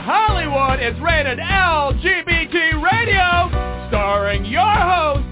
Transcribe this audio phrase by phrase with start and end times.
[0.00, 5.24] Hollywood is rated LGBT Radio, starring your host,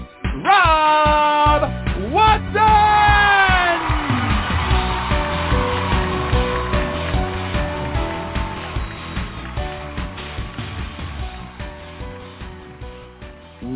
[0.45, 1.69] Rob
[2.13, 2.63] Watson!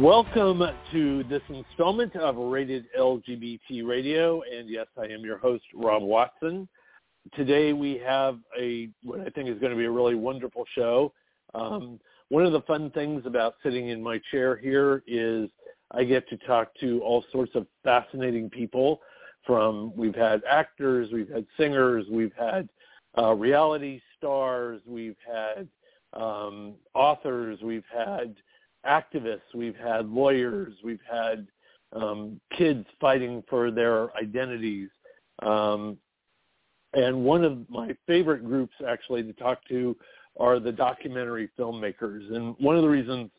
[0.02, 0.64] Welcome
[0.94, 6.70] to this installment of Rated LGBT Radio, and yes, I am your host, Rob Watson.
[7.36, 11.14] Today we have a what I think is going to be a really wonderful show.
[11.54, 15.50] Um, one of the fun things about sitting in my chair here is
[15.92, 19.02] I get to talk to all sorts of fascinating people.
[19.46, 22.68] From we've had actors, we've had singers, we've had
[23.18, 25.70] uh, reality stars, we've had
[26.14, 28.36] um, authors, we've had
[28.86, 31.48] activists, we've had lawyers, we've had
[31.94, 34.90] um, kids fighting for their identities.
[35.42, 35.98] Um,
[36.94, 39.96] and one of my favorite groups actually to talk to
[40.40, 42.34] are the documentary filmmakers.
[42.34, 43.30] And one of the reasons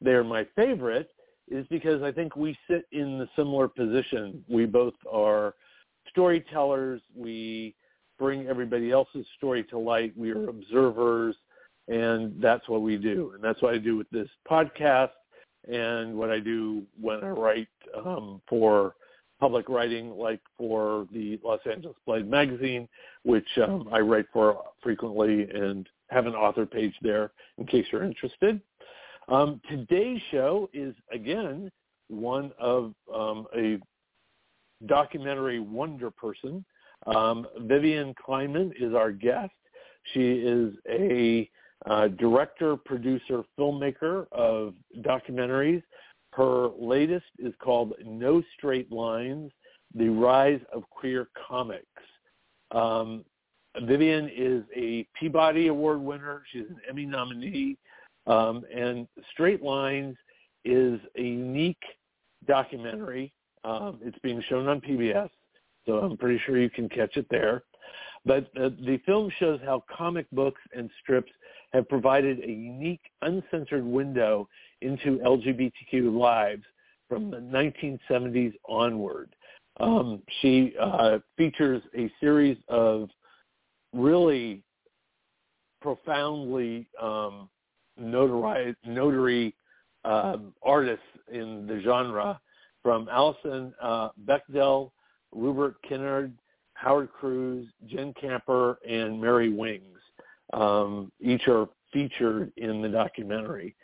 [0.00, 1.10] they're my favorite
[1.48, 4.44] is because I think we sit in the similar position.
[4.48, 5.54] We both are
[6.08, 7.00] storytellers.
[7.14, 7.74] We
[8.18, 10.16] bring everybody else's story to light.
[10.16, 11.36] We are observers
[11.88, 13.32] and that's what we do.
[13.34, 15.10] And that's what I do with this podcast
[15.68, 18.94] and what I do when I write um, for
[19.38, 22.88] public writing, like for the Los Angeles Blade magazine,
[23.24, 28.04] which um, I write for frequently and have an author page there in case you're
[28.04, 28.60] interested.
[29.28, 31.70] Um, today's show is, again,
[32.08, 33.78] one of um, a
[34.86, 36.64] documentary wonder person.
[37.06, 39.52] Um, Vivian Kleinman is our guest.
[40.14, 41.50] She is a
[41.84, 45.82] uh, director, producer, filmmaker of documentaries.
[46.36, 49.50] Her latest is called No Straight Lines,
[49.94, 51.86] The Rise of Queer Comics.
[52.72, 53.24] Um,
[53.80, 56.42] Vivian is a Peabody Award winner.
[56.52, 57.78] She's an Emmy nominee.
[58.26, 60.14] Um, and Straight Lines
[60.66, 61.82] is a unique
[62.46, 63.32] documentary.
[63.64, 65.30] Um, it's being shown on PBS,
[65.86, 67.62] so I'm pretty sure you can catch it there.
[68.26, 71.32] But uh, the film shows how comic books and strips
[71.72, 74.48] have provided a unique, uncensored window
[74.82, 76.64] into LGBTQ lives
[77.08, 79.34] from the 1970s onward.
[79.78, 83.10] Um, she uh, features a series of
[83.92, 84.62] really
[85.80, 87.48] profoundly um,
[87.98, 89.54] notary, notary
[90.04, 92.40] um, artists in the genre,
[92.82, 94.92] from Alison uh, Bechdel,
[95.32, 96.32] Rupert Kinnard,
[96.74, 99.98] Howard Cruse, Jen Camper, and Mary Wings.
[100.52, 103.74] Um, each are featured in the documentary.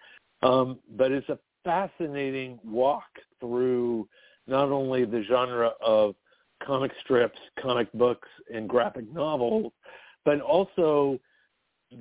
[0.42, 3.08] Um, but it's a fascinating walk
[3.40, 4.08] through
[4.46, 6.14] not only the genre of
[6.64, 9.72] comic strips, comic books, and graphic novels,
[10.24, 11.18] but also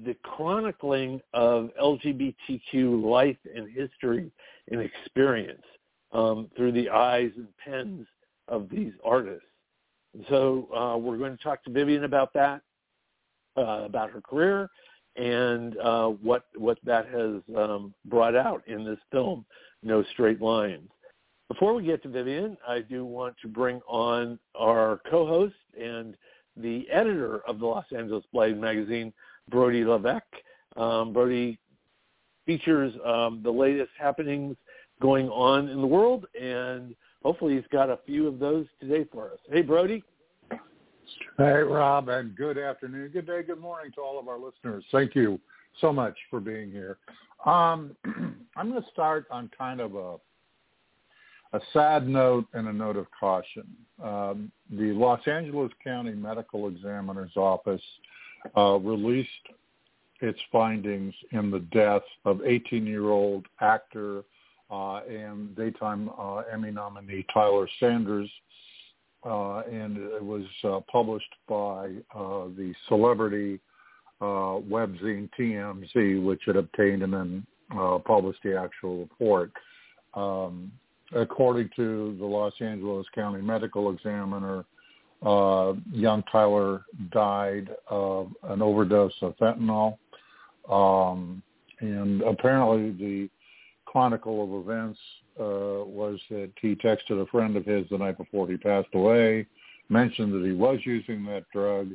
[0.06, 4.31] the chronicling of LGBTQ life and history
[4.72, 5.63] and experience
[6.12, 8.08] um, through the eyes and pens
[8.47, 9.46] of these artists.
[10.29, 12.62] So uh, we're going to talk to Vivian about that,
[13.58, 14.69] uh, about her career,
[15.16, 19.45] and uh, what what that has um, brought out in this film,
[19.83, 20.89] No Straight Lines.
[21.49, 26.16] Before we get to Vivian, I do want to bring on our co-host and
[26.55, 29.11] the editor of the Los Angeles Blade magazine,
[29.49, 30.23] Brody Levesque.
[30.77, 31.59] Um, Brody
[32.45, 34.55] features um, the latest happenings
[35.01, 39.31] going on in the world, and hopefully he's got a few of those today for
[39.31, 39.39] us.
[39.51, 40.03] Hey, Brody.
[41.38, 44.83] Hey, Rob, and good afternoon, good day, good morning to all of our listeners.
[44.91, 45.39] Thank you
[45.79, 46.97] so much for being here.
[47.45, 47.95] Um,
[48.55, 50.17] I'm going to start on kind of a
[51.53, 53.67] a sad note and a note of caution.
[54.01, 57.81] Um, the Los Angeles County Medical Examiner's Office
[58.55, 59.29] uh, released
[60.22, 64.23] its findings in the death of 18-year-old actor
[64.69, 68.29] uh, and daytime uh, Emmy nominee Tyler Sanders
[69.23, 73.59] uh, and it was uh, published by uh, the celebrity
[74.22, 77.46] uh, webzine TMZ, which had obtained and then
[77.78, 79.51] uh, published the actual report.
[80.13, 80.72] Um,
[81.16, 84.66] according to the Los Angeles County Medical Examiner,
[85.25, 89.97] uh, young Tyler died of an overdose of fentanyl.
[90.69, 91.41] Um,
[91.79, 93.29] and apparently the
[93.85, 94.99] chronicle of events
[95.39, 99.45] uh, was that he texted a friend of his the night before he passed away,
[99.89, 101.91] mentioned that he was using that drug.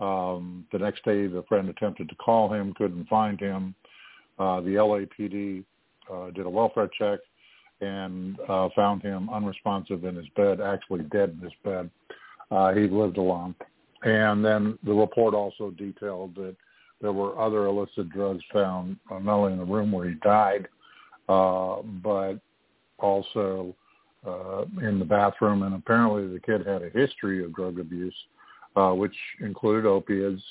[0.00, 3.74] Um, the next day, the friend attempted to call him, couldn't find him.
[4.38, 5.64] Uh, the LAPD
[6.12, 7.20] uh, did a welfare check
[7.80, 11.90] and uh, found him unresponsive in his bed, actually dead in his bed.
[12.50, 13.54] Uh, he lived alone.
[14.02, 16.56] And then the report also detailed that
[17.00, 20.68] there were other illicit drugs found uh, not only in the room where he died,
[21.28, 22.34] uh, but
[22.98, 23.74] also
[24.26, 25.62] uh, in the bathroom.
[25.62, 28.14] And apparently the kid had a history of drug abuse,
[28.76, 30.42] uh, which included opiates,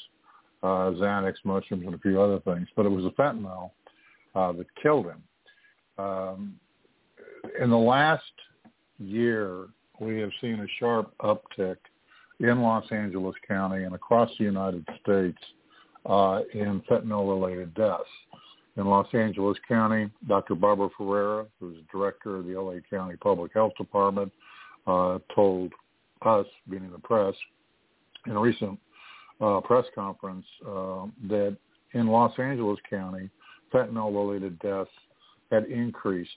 [0.62, 2.68] uh, Xanax, mushrooms, and a few other things.
[2.76, 3.72] But it was the fentanyl
[4.36, 5.24] uh, that killed him.
[5.98, 6.56] Um,
[7.62, 8.24] in the last
[9.00, 9.68] year,
[10.00, 11.78] we have seen a sharp uptick
[12.40, 15.38] in Los Angeles County and across the United States
[16.06, 18.04] uh, in fentanyl-related deaths.
[18.76, 20.56] In Los Angeles County, Dr.
[20.56, 24.32] Barbara Ferreira, who's director of the LA County Public Health Department,
[24.88, 25.72] uh, told
[26.24, 27.36] us, being in the press,
[28.26, 28.80] in a recent
[29.42, 31.56] uh, press conference uh, that
[31.94, 33.30] in Los Angeles County,
[33.74, 34.90] fentanyl-related deaths
[35.52, 36.32] had increased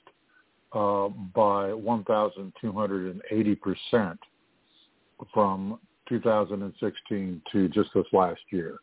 [0.73, 4.19] uh, by 1,280 percent
[5.33, 5.79] from
[6.09, 8.79] 2016 to just this last year.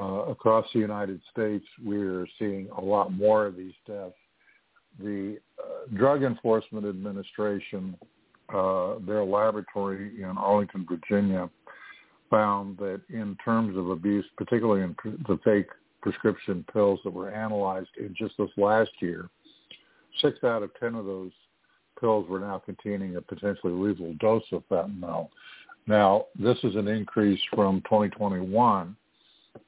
[0.00, 4.14] Uh, across the United States, we're seeing a lot more of these deaths.
[4.98, 7.96] The uh, Drug Enforcement Administration,
[8.54, 11.50] uh, their laboratory in Arlington, Virginia,
[12.30, 14.96] found that in terms of abuse, particularly in
[15.28, 15.68] the fake
[16.00, 19.28] prescription pills that were analyzed in just this last year,
[20.22, 21.32] six out of ten of those
[21.98, 25.28] pills were now containing a potentially lethal dose of fentanyl.
[25.86, 28.96] Now, this is an increase from 2021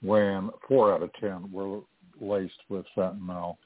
[0.02, 1.80] when four out of 10 were
[2.20, 3.56] laced with fentanyl.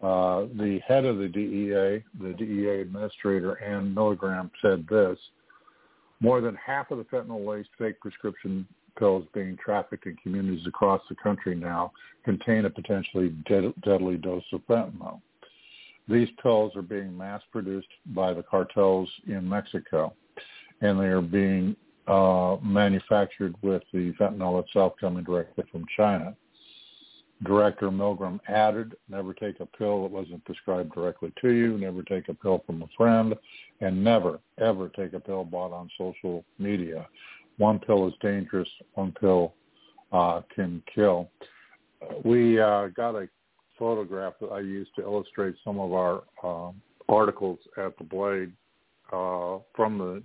[0.00, 5.18] Uh, the head of the DEA, the DEA administrator, Ann Milgram, said this,
[6.20, 8.66] more than half of the fentanyl-laced fake prescription
[8.98, 11.92] pills being trafficked in communities across the country now
[12.24, 15.20] contain a potentially dead, deadly dose of fentanyl.
[16.08, 20.14] These pills are being mass-produced by the cartels in Mexico,
[20.80, 21.76] and they are being
[22.08, 26.34] uh, manufactured with the fentanyl itself coming directly from China.
[27.44, 32.28] Director Milgram added, never take a pill that wasn't prescribed directly to you, never take
[32.28, 33.34] a pill from a friend,
[33.80, 37.06] and never, ever take a pill bought on social media.
[37.58, 39.54] One pill is dangerous, one pill
[40.12, 41.30] uh, can kill.
[42.24, 43.28] We uh, got a
[43.78, 46.72] photograph that I used to illustrate some of our uh,
[47.08, 48.52] articles at the Blade
[49.12, 50.22] uh, from the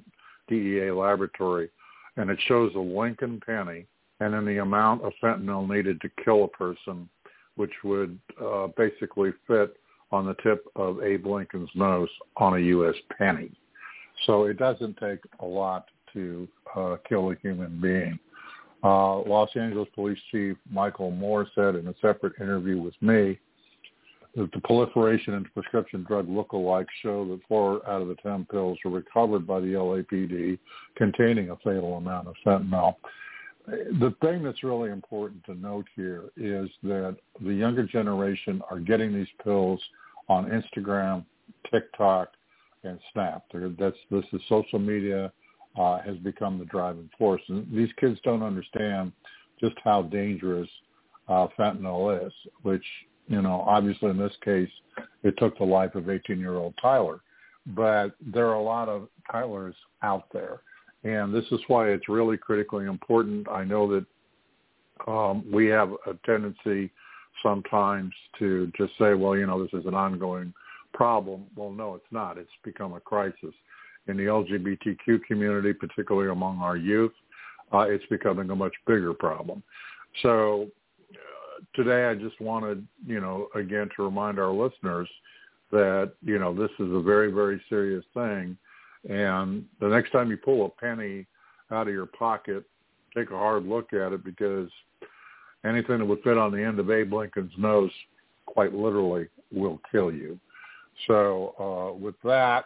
[0.47, 1.69] DEA laboratory,
[2.17, 3.87] and it shows a Lincoln penny
[4.19, 7.09] and then the amount of fentanyl needed to kill a person,
[7.55, 9.75] which would uh, basically fit
[10.11, 12.95] on the tip of Abe Lincoln's nose on a U.S.
[13.17, 13.51] penny.
[14.25, 18.17] So it doesn't take a lot to uh, kill a human being.
[18.83, 23.39] Uh, Los Angeles Police Chief Michel Moore said in a separate interview with me
[24.35, 28.77] that the proliferation into prescription drug lookalikes show that four out of the 10 pills
[28.83, 30.57] were recovered by the LAPD
[30.95, 32.95] containing a fatal amount of fentanyl.
[33.67, 39.13] The thing that's really important to note here is that the younger generation are getting
[39.13, 39.79] these pills
[40.27, 41.23] on Instagram,
[41.71, 42.29] TikTok,
[42.83, 43.43] and Snap.
[43.53, 45.31] That's this is social media
[45.79, 49.11] uh, has become the driving force, and these kids don't understand
[49.61, 50.69] just how dangerous
[51.29, 52.33] uh, fentanyl is,
[52.63, 52.83] which
[53.27, 54.69] you know, obviously in this case,
[55.23, 57.21] it took the life of 18-year-old Tyler.
[57.67, 60.61] But there are a lot of Tylers out there.
[61.03, 63.47] And this is why it's really critically important.
[63.49, 64.05] I know that
[65.07, 66.91] um, we have a tendency
[67.41, 70.53] sometimes to just say, well, you know, this is an ongoing
[70.93, 71.45] problem.
[71.55, 72.37] Well, no, it's not.
[72.37, 73.53] It's become a crisis.
[74.07, 77.13] In the LGBTQ community, particularly among our youth,
[77.73, 79.63] uh, it's becoming a much bigger problem.
[80.21, 80.67] So
[81.73, 85.09] today I just wanted, you know, again to remind our listeners
[85.71, 88.57] that, you know, this is a very, very serious thing.
[89.09, 91.25] And the next time you pull a penny
[91.71, 92.63] out of your pocket,
[93.15, 94.69] take a hard look at it because
[95.65, 97.91] anything that would fit on the end of Abe Lincoln's nose
[98.45, 100.39] quite literally will kill you.
[101.07, 102.65] So uh, with that,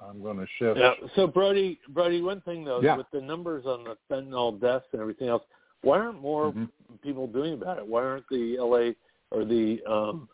[0.00, 0.78] I'm going to shift.
[0.78, 0.92] Yeah.
[1.14, 2.96] So Brody, Brody, one thing though, yeah.
[2.96, 5.42] with the numbers on the fentanyl deaths and everything else,
[5.82, 6.64] why aren't more mm-hmm.
[7.06, 7.86] People doing about it?
[7.86, 8.90] Why aren't the LA
[9.30, 10.28] or the um,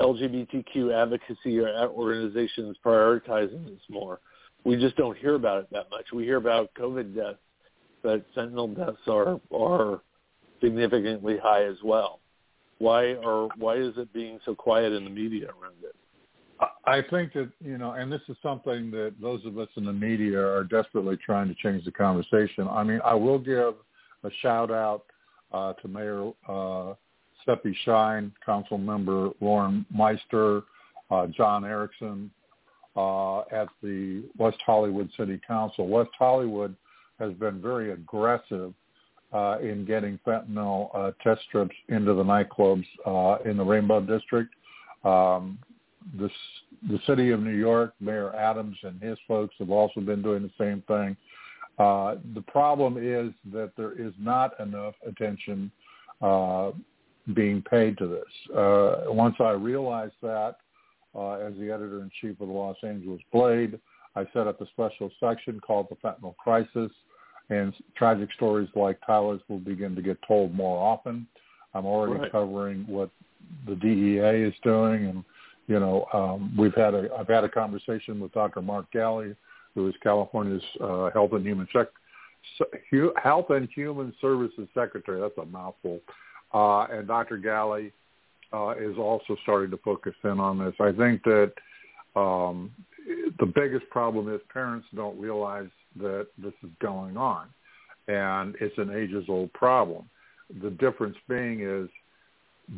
[0.00, 4.20] LGBTQ advocacy or organizations prioritizing this more?
[4.64, 6.06] We just don't hear about it that much.
[6.14, 7.38] We hear about COVID deaths,
[8.02, 10.00] but fentanyl deaths are are
[10.62, 12.20] significantly high as well.
[12.78, 15.94] Why are why is it being so quiet in the media around it?
[16.86, 19.92] I think that you know, and this is something that those of us in the
[19.92, 22.66] media are desperately trying to change the conversation.
[22.70, 23.74] I mean, I will give
[24.24, 25.04] a shout out
[25.52, 26.94] uh, to Mayor uh,
[27.46, 30.62] Sepi Shyne, Council Member Lauren Meister,
[31.10, 32.30] uh, John Erickson
[32.96, 35.86] uh, at the West Hollywood City Council.
[35.86, 36.74] West Hollywood
[37.18, 38.74] has been very aggressive
[39.32, 44.52] uh, in getting fentanyl uh, test strips into the nightclubs uh, in the Rainbow District.
[45.04, 45.58] Um,
[46.18, 46.30] the,
[46.88, 50.50] the city of New York, Mayor Adams and his folks have also been doing the
[50.58, 51.16] same thing.
[51.78, 55.70] Uh, the problem is that there is not enough attention
[56.22, 56.70] uh,
[57.34, 58.56] being paid to this.
[58.56, 60.56] Uh, once I realized that,
[61.14, 63.78] uh, as the editor-in-chief of the Los Angeles Blade,
[64.14, 66.90] I set up a special section called the Fentanyl Crisis,
[67.50, 71.26] and tragic stories like Tyler's will begin to get told more often.
[71.74, 72.32] I'm already right.
[72.32, 73.10] covering what
[73.66, 75.24] the DEA is doing, and
[75.66, 78.62] you know, um, we've had a I've had a conversation with Dr.
[78.62, 79.36] Mark Ghaly,
[79.76, 81.92] who is California's uh, Health and Human Sec-
[83.22, 85.20] Health and Human Services Secretary.
[85.20, 86.00] That's a mouthful.
[86.52, 87.38] Uh, and Dr.
[87.38, 87.92] Ghaly
[88.52, 90.74] uh, is also starting to focus in on this.
[90.80, 91.52] I think that
[92.16, 92.72] um,
[93.38, 95.68] the biggest problem is parents don't realize
[96.00, 97.48] that this is going on,
[98.08, 100.08] and it's an ages-old problem.
[100.62, 101.88] The difference being is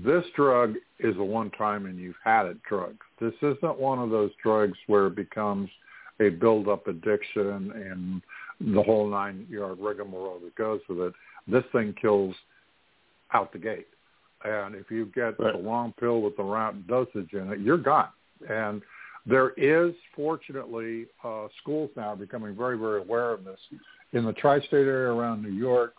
[0.05, 2.97] this drug is a one-time and you've had it drug.
[3.21, 5.71] This isn't one of those drugs where it becomes
[6.21, 8.23] a build-up addiction and
[8.75, 11.13] the whole nine-yard rigmarole that goes with it.
[11.47, 12.35] This thing kills
[13.33, 13.87] out the gate.
[14.45, 15.53] And if you get right.
[15.53, 18.09] the long pill with the round dosage in it, you're gone.
[18.49, 18.83] And
[19.27, 23.59] there is, fortunately, uh, schools now becoming very, very aware of this.
[24.13, 25.95] In the tri-state area around New York,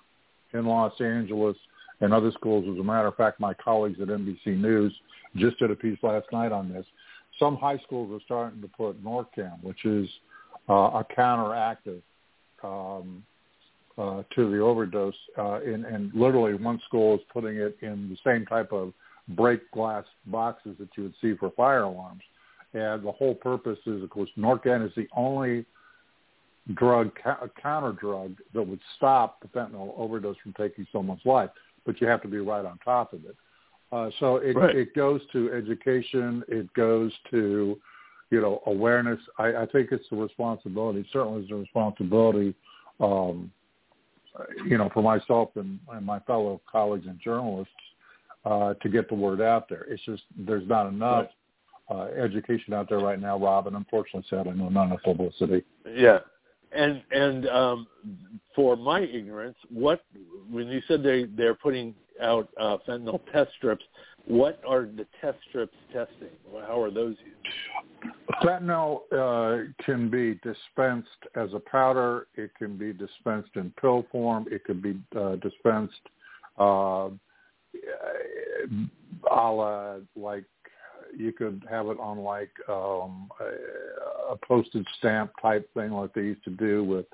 [0.54, 1.56] in Los Angeles,
[2.02, 2.66] and other schools.
[2.72, 4.94] As a matter of fact, my colleagues at NBC News
[5.36, 6.86] just did a piece last night on this.
[7.40, 10.08] Some high schools are starting to put Narcan, which is
[10.70, 12.02] uh, a counteractive
[12.64, 13.24] um,
[13.98, 15.16] uh, to the overdose.
[15.38, 18.94] Uh, in, and literally, one school is putting it in the same type of
[19.30, 22.22] break glass boxes that you would see for fire alarms.
[22.74, 25.66] And the whole purpose is, of course, Narcan is the only
[26.76, 27.12] drug,
[27.62, 31.50] counter drug that would stop the fentanyl overdose from taking someone's life
[31.86, 33.36] but you have to be right on top of it.
[33.92, 34.76] Uh, so it, right.
[34.76, 36.44] it goes to education.
[36.48, 37.78] It goes to,
[38.30, 39.20] you know, awareness.
[39.38, 41.08] I, I think it's a responsibility.
[41.12, 42.54] Certainly, it's a responsibility,
[43.00, 43.52] um,
[44.68, 47.74] you know, for myself and, and my fellow colleagues and journalists
[48.46, 49.86] uh, to get the word out there.
[49.90, 51.28] It's just there's not enough
[51.90, 51.98] right.
[51.98, 55.64] uh, education out there right now, Rob, and unfortunately, said I know not enough publicity.
[55.88, 56.20] Yeah,
[56.72, 57.88] and and um,
[58.56, 60.04] for my ignorance, what
[60.50, 63.84] when you said they they're putting out uh, fentanyl test strips,
[64.26, 66.30] what are the test strips testing?
[66.68, 68.14] How are those used?
[68.44, 72.28] Fentanyl uh, can be dispensed as a powder.
[72.36, 74.46] It can be dispensed in pill form.
[74.52, 76.02] It can be uh, dispensed
[76.60, 77.10] uh,
[79.32, 80.46] a la like
[81.18, 86.22] you could have it on like um, a, a postage stamp type thing like they
[86.22, 87.06] used to do with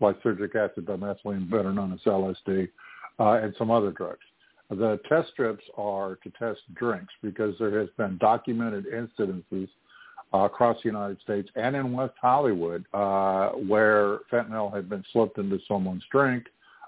[0.00, 2.68] lysergic acid dimethylene, better known as LSD,
[3.20, 4.24] uh, and some other drugs.
[4.74, 9.68] The test strips are to test drinks because there has been documented incidences
[10.32, 15.38] uh, across the United States and in West Hollywood uh, where fentanyl had been slipped
[15.38, 16.44] into someone's drink.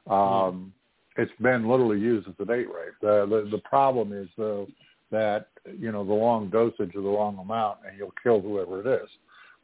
[0.08, 0.72] Um,
[1.16, 2.94] it's been literally used as a date rape.
[3.00, 4.66] The, the, the problem is though
[5.10, 9.02] that you know the wrong dosage or the wrong amount, and you'll kill whoever it
[9.02, 9.08] is.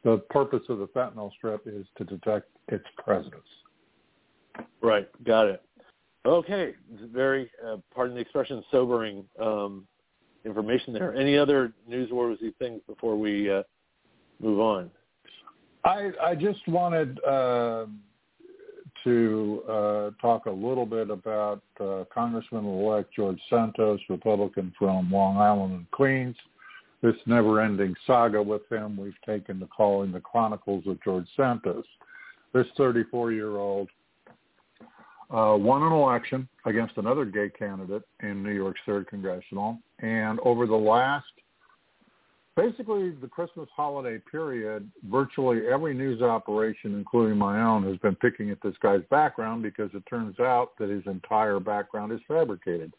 [0.03, 3.35] The purpose of the fentanyl strip is to detect its presence.
[4.81, 5.63] Right, got it.
[6.25, 6.73] Okay,
[7.11, 9.85] very, uh, pardon the expression, sobering um,
[10.45, 11.13] information there.
[11.13, 13.63] Any other newsworthy things before we uh,
[14.39, 14.89] move on?
[15.83, 17.87] I, I just wanted uh,
[19.03, 25.91] to talk a little bit about uh, Congressman-elect George Santos, Republican from Long Island and
[25.91, 26.37] Queens.
[27.01, 31.83] This never-ending saga with him we've taken to calling the Chronicles of George Santos.
[32.53, 33.89] This 34-year-old
[35.31, 40.65] uh, won an election against another gay candidate in New York's 3rd Congressional, and over
[40.65, 41.25] the last
[42.55, 48.51] basically the Christmas holiday period, virtually every news operation, including my own, has been picking
[48.51, 52.93] at this guy's background because it turns out that his entire background is fabricated.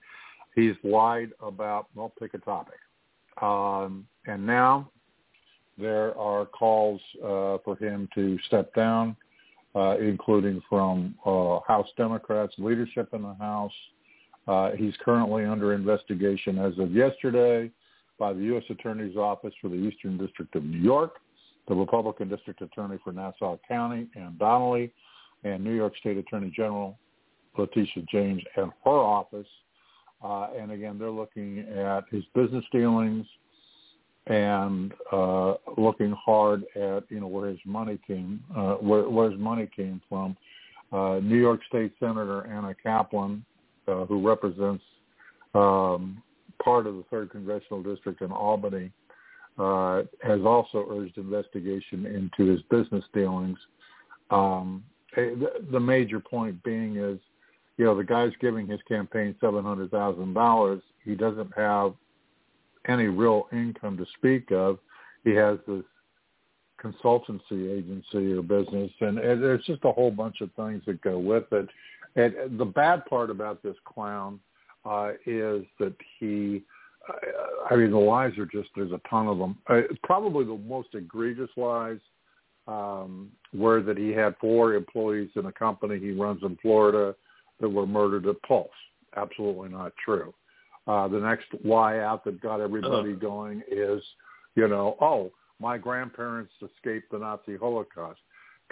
[0.54, 2.78] He's lied about, well, pick a topic.
[3.40, 4.90] Um, and now
[5.78, 9.16] there are calls uh, for him to step down,
[9.75, 13.73] uh, including from uh, House Democrats, leadership in the House.
[14.47, 17.71] Uh, he's currently under investigation as of yesterday
[18.19, 18.64] by the U.S.
[18.71, 21.16] Attorney's Office for the Eastern District of New York,
[21.66, 24.93] the Republican District Attorney for Nassau County, Ann Donnelly,
[25.45, 26.99] and New York State Attorney General
[27.57, 29.47] Letitia James and her office.
[30.23, 33.26] Uh, and again, they're looking at his business dealings
[34.26, 39.38] and uh, looking hard at you know where his money came, uh, where, where his
[39.38, 40.37] money came from.
[40.93, 43.45] uh, New York State Senator Anna Kaplan,
[43.88, 44.83] uh, who represents
[45.54, 46.23] um,
[46.62, 48.90] part of the third congressional district in Albany,
[49.59, 53.59] uh, has also urged investigation into his business dealings.
[54.31, 57.19] Um, the, the major point being is,
[57.76, 60.83] you know, the guy's giving his campaign seven hundred thousand dollars.
[61.04, 61.95] He doesn't have
[62.88, 64.79] any real income to speak of.
[65.25, 65.85] He has this
[66.83, 71.19] consultancy agency or business, and, and there's just a whole bunch of things that go
[71.19, 71.69] with it.
[72.17, 74.38] And the bad part about this clown
[74.85, 76.62] uh, is that he,
[77.09, 79.57] uh, I mean, the lies are just there's a ton of them.
[79.67, 81.99] Uh, probably the most egregious lies
[82.69, 87.14] um, were that he had four employees in a company he runs in Florida
[87.61, 88.69] that were murdered at Pulse.
[89.17, 90.35] Absolutely not true.
[90.87, 93.21] Uh, the next why out that got everybody uh-huh.
[93.21, 94.03] going is,
[94.55, 98.21] you know, oh, my grandparents escaped the Nazi Holocaust.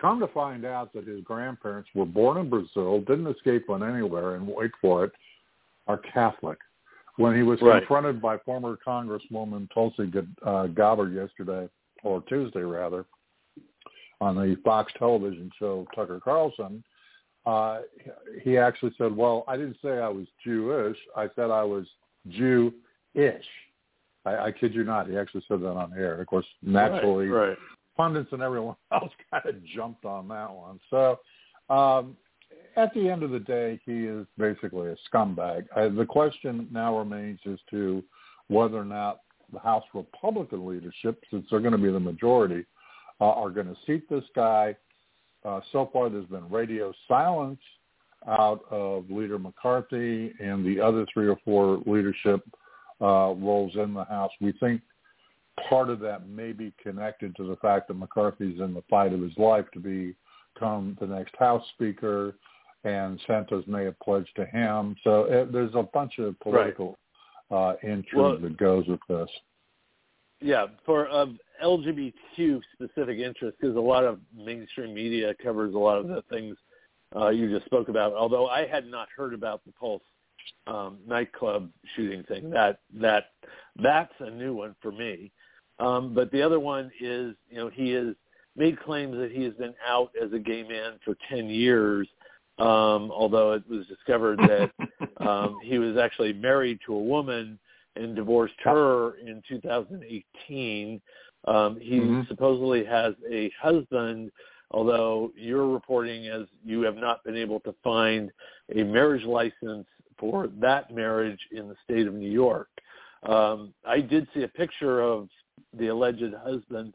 [0.00, 4.34] Come to find out that his grandparents were born in Brazil, didn't escape on anywhere,
[4.36, 5.12] and wait for it,
[5.86, 6.58] are Catholic.
[7.16, 7.78] When he was right.
[7.78, 10.10] confronted by former Congresswoman Tulsi
[10.44, 11.68] uh, Gabbard yesterday,
[12.02, 13.04] or Tuesday rather,
[14.20, 16.82] on the Fox television show Tucker Carlson,
[17.44, 17.80] uh,
[18.42, 20.96] he actually said, well, I didn't say I was Jewish.
[21.16, 21.86] I said I was
[22.28, 23.44] Jew-ish.
[24.24, 25.08] I, I kid you not.
[25.08, 26.20] He actually said that on air.
[26.20, 27.58] Of course, naturally, right, right.
[27.96, 30.78] pundits and everyone else kind of jumped on that one.
[30.90, 31.18] So
[31.68, 32.16] um,
[32.76, 35.66] at the end of the day, he is basically a scumbag.
[35.76, 38.02] Uh, the question now remains as to
[38.48, 39.20] whether or not
[39.52, 42.64] the House Republican leadership, since they're going to be the majority,
[43.20, 44.74] uh, are going to seat this guy.
[45.44, 47.60] Uh, so far, there's been radio silence
[48.28, 52.40] out of Leader McCarthy and the other three or four leadership
[53.00, 54.30] uh, roles in the House.
[54.40, 54.80] We think
[55.68, 59.20] part of that may be connected to the fact that McCarthy's in the fight of
[59.20, 62.36] his life to become the next House Speaker,
[62.84, 64.96] and Santos may have pledged to him.
[65.04, 66.98] So it, uh, there's a bunch of political
[67.50, 67.70] right.
[67.70, 69.28] uh, intrigue well, that goes with this.
[70.40, 71.26] Yeah, for uh,
[71.64, 76.56] LGBTQ specific interest, because a lot of mainstream media covers a lot of the things
[77.16, 78.12] uh, you just spoke about.
[78.14, 80.02] Although I had not heard about the Pulse
[80.66, 82.50] um, nightclub shooting thing.
[82.50, 83.30] That that
[83.76, 85.32] that's a new one for me.
[85.78, 88.14] Um, but the other one is, you know, he has
[88.56, 92.06] made claims that he has been out as a gay man for 10 years,
[92.58, 94.70] um, although it was discovered that
[95.26, 97.58] um, he was actually married to a woman
[97.96, 101.00] and divorced her in 2018.
[101.44, 102.22] Um, he mm-hmm.
[102.28, 104.30] supposedly has a husband,
[104.72, 108.30] although you're reporting as you have not been able to find
[108.74, 109.86] a marriage license
[110.18, 112.68] for that marriage in the state of New York.
[113.24, 115.28] Um, I did see a picture of
[115.78, 116.94] the alleged husband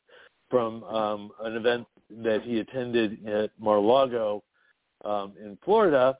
[0.49, 1.85] from um, an event
[2.23, 4.43] that he attended at Mar-a-Lago
[5.05, 6.17] um, in Florida,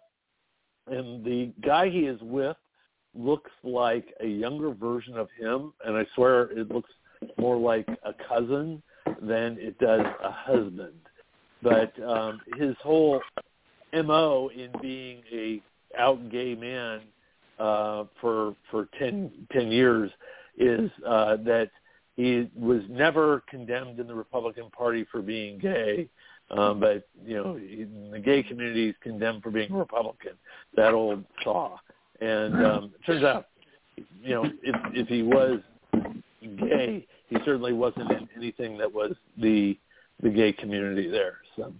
[0.88, 2.58] and the guy he is with
[3.16, 6.92] looks like a younger version of him, and I swear it looks
[7.38, 8.82] more like a cousin
[9.22, 11.00] than it does a husband.
[11.62, 13.22] But um, his whole
[13.94, 15.62] mo in being a
[15.98, 17.02] out gay man
[17.60, 20.12] uh, for for 10, 10 years
[20.58, 21.70] is uh, that
[22.16, 26.10] he was never condemned in the Republican Party for being gay,
[26.50, 27.60] um, but you know
[28.12, 30.34] the gay community is condemned for being a Republican.
[30.76, 31.78] That old saw,
[32.20, 33.48] and um, turns out,
[33.96, 35.60] you know, if if he was
[36.42, 39.78] gay, he certainly wasn't in anything that was the
[40.22, 41.38] the gay community there.
[41.56, 41.74] So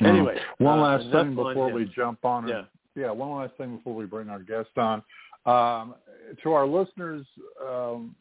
[0.00, 2.48] anyway, one uh, last thing before we jump on.
[2.48, 2.62] Yeah
[2.96, 5.02] yeah, one last thing before we bring our guest on.
[5.44, 5.94] Um,
[6.42, 7.24] to our listeners,
[7.64, 8.16] um,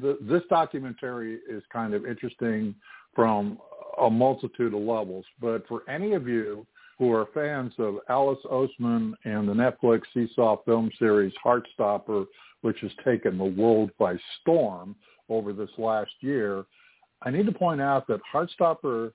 [0.00, 2.74] the, this documentary is kind of interesting
[3.14, 3.58] from
[4.00, 5.24] a multitude of levels.
[5.40, 6.66] But for any of you
[6.98, 12.26] who are fans of Alice Oseman and the Netflix Seesaw film series Heartstopper,
[12.62, 14.96] which has taken the world by storm
[15.28, 16.64] over this last year,
[17.22, 19.12] I need to point out that Heartstopper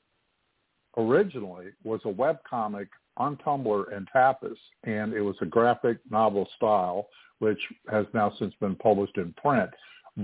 [0.98, 2.88] originally was a web comic
[3.18, 7.08] on Tumblr and Tapas, and it was a graphic novel style,
[7.40, 9.70] which has now since been published in print.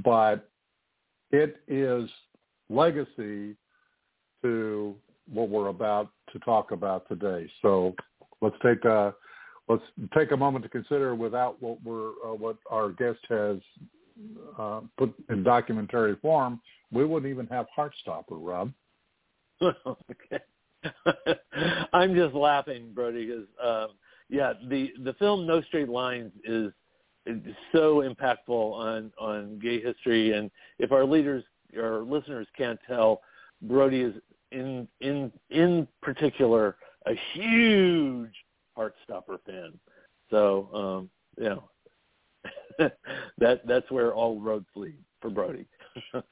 [0.03, 0.49] But
[1.31, 2.09] it is
[2.69, 3.55] legacy
[4.43, 4.95] to
[5.31, 7.49] what we're about to talk about today.
[7.61, 7.95] So
[8.41, 9.13] let's take a
[9.67, 9.83] let's
[10.15, 13.57] take a moment to consider without what we're uh, what our guest has
[14.57, 16.59] uh, put in documentary form,
[16.91, 18.71] we wouldn't even have Heartstopper, Rob.
[19.61, 20.39] okay.
[21.93, 23.95] I'm just laughing, Brody, because um,
[24.29, 26.71] yeah, the the film No Straight Lines is,
[27.25, 27.37] is
[27.71, 31.43] so impactful on on gay history, and if our leaders
[31.77, 33.21] or listeners can't tell,
[33.61, 34.15] Brody is
[34.51, 38.33] in in in particular a huge
[38.77, 39.73] Heartstopper fan.
[40.29, 41.09] So um,
[41.49, 41.63] know
[43.37, 45.65] that that's where all roads lead for Brody.
[46.13, 46.23] so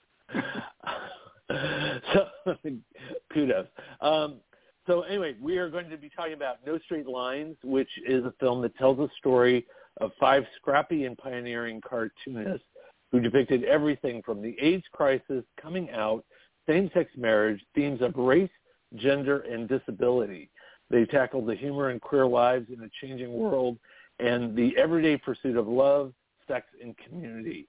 [3.34, 3.68] kudos.
[4.02, 4.40] Um,
[4.88, 8.34] so anyway, we are going to be talking about No Straight Lines, which is a
[8.40, 9.66] film that tells a story
[10.02, 12.66] of five scrappy and pioneering cartoonists
[13.12, 16.24] who depicted everything from the AIDS crisis, coming out,
[16.68, 18.50] same-sex marriage, themes of race,
[18.96, 20.50] gender, and disability.
[20.90, 23.78] They tackled the humor and queer lives in a changing world
[24.20, 26.14] and the everyday pursuit of love,
[26.50, 27.68] sex, and community.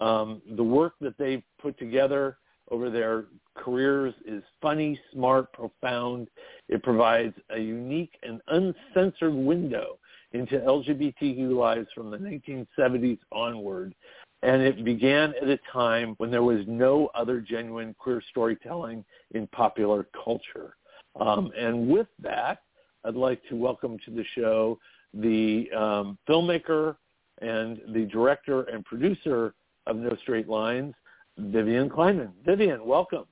[0.00, 2.38] Um, the work that they've put together
[2.70, 3.24] over their
[3.56, 6.28] careers is funny, smart, profound.
[6.68, 9.98] It provides a unique and uncensored window
[10.32, 13.94] into LGBTQ lives from the 1970s onward.
[14.42, 19.46] And it began at a time when there was no other genuine queer storytelling in
[19.48, 20.76] popular culture.
[21.20, 22.62] Um, and with that,
[23.04, 24.78] I'd like to welcome to the show
[25.12, 26.96] the um, filmmaker
[27.40, 29.54] and the director and producer
[29.86, 30.94] of No Straight Lines,
[31.38, 32.32] Vivian Kleinman.
[32.44, 33.24] Vivian, welcome.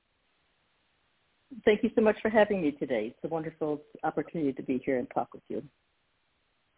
[1.65, 3.15] Thank you so much for having me today.
[3.15, 5.63] It's a wonderful opportunity to be here and talk with you.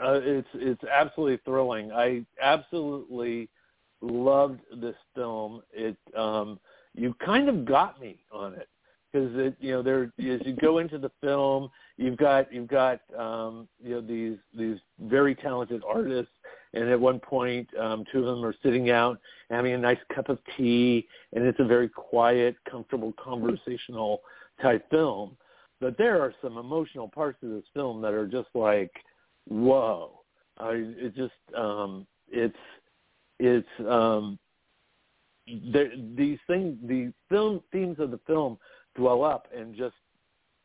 [0.02, 1.92] Uh, it's it's absolutely thrilling.
[1.92, 3.48] I absolutely
[4.00, 5.62] loved this film.
[5.72, 6.58] It um,
[6.94, 8.68] you kind of got me on it
[9.12, 13.00] because it you know there as you go into the film you've got you've got
[13.18, 16.32] um, you know these these very talented artists
[16.74, 19.18] and at one point um, two of them are sitting out
[19.50, 24.20] having a nice cup of tea and it's a very quiet comfortable conversational
[24.62, 25.36] type film.
[25.80, 28.92] But there are some emotional parts of this film that are just like
[29.48, 30.20] whoa.
[30.58, 32.56] I, it just um, it's
[33.38, 34.38] it's um,
[35.72, 38.58] there, these things the film themes of the film
[38.94, 39.94] dwell up and just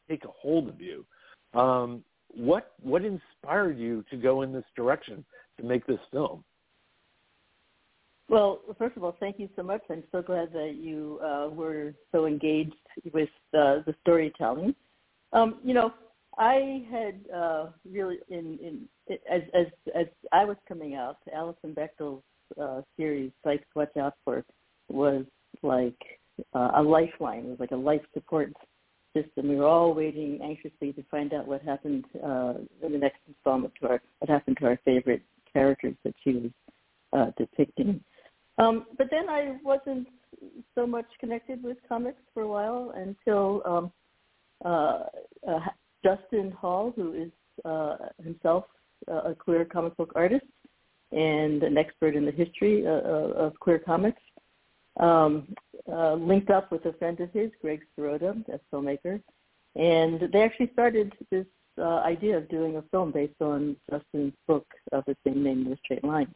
[0.09, 1.05] take a hold of you.
[1.53, 5.23] Um, what what inspired you to go in this direction
[5.57, 6.43] to make this film?
[8.27, 9.81] Well, first of all, thank you so much.
[9.89, 12.73] I'm so glad that you uh, were so engaged
[13.13, 14.73] with uh, the storytelling.
[15.31, 15.93] Um, you know,
[16.37, 22.23] I had uh, really in, in as as as I was coming out, Alison Bechdel's
[22.59, 24.43] uh, series "Psych Watch Out For"
[24.89, 25.25] was
[25.61, 25.97] like
[26.53, 27.45] uh, a lifeline.
[27.45, 28.51] It was like a life support
[29.15, 29.49] system.
[29.49, 33.73] We were all waiting anxiously to find out what happened uh, in the next installment
[33.81, 35.21] to our what happened to our favorite
[35.55, 36.51] characters that she was
[37.13, 38.01] uh, depicting.
[38.57, 40.07] Um, but then I wasn't
[40.75, 43.91] so much connected with comics for a while until um,
[44.63, 45.03] uh,
[45.47, 45.59] uh,
[46.03, 47.31] Justin Hall, who is
[47.63, 48.65] uh, himself
[49.07, 50.45] a queer comic book artist
[51.11, 54.21] and an expert in the history uh, uh of queer comics,
[54.99, 55.47] um,
[55.91, 59.21] uh, linked up with a friend of his, Greg Sirota, a filmmaker,
[59.75, 61.45] and they actually started this
[61.77, 65.77] uh, idea of doing a film based on Justin's book of the same name, The
[65.83, 66.33] Straight Lines.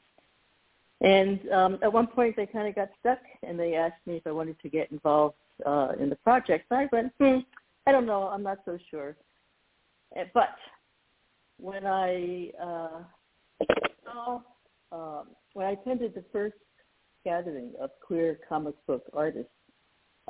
[1.02, 4.28] And um, at one point, they kind of got stuck, and they asked me if
[4.28, 6.66] I wanted to get involved uh, in the project.
[6.72, 7.40] And I went, hmm,
[7.88, 9.16] I don't know, I'm not so sure.
[10.16, 10.56] Eh, but
[11.58, 13.04] when I uh,
[14.04, 14.42] saw,
[14.92, 16.56] um, when I attended the first
[17.24, 19.52] gathering of queer comic book artists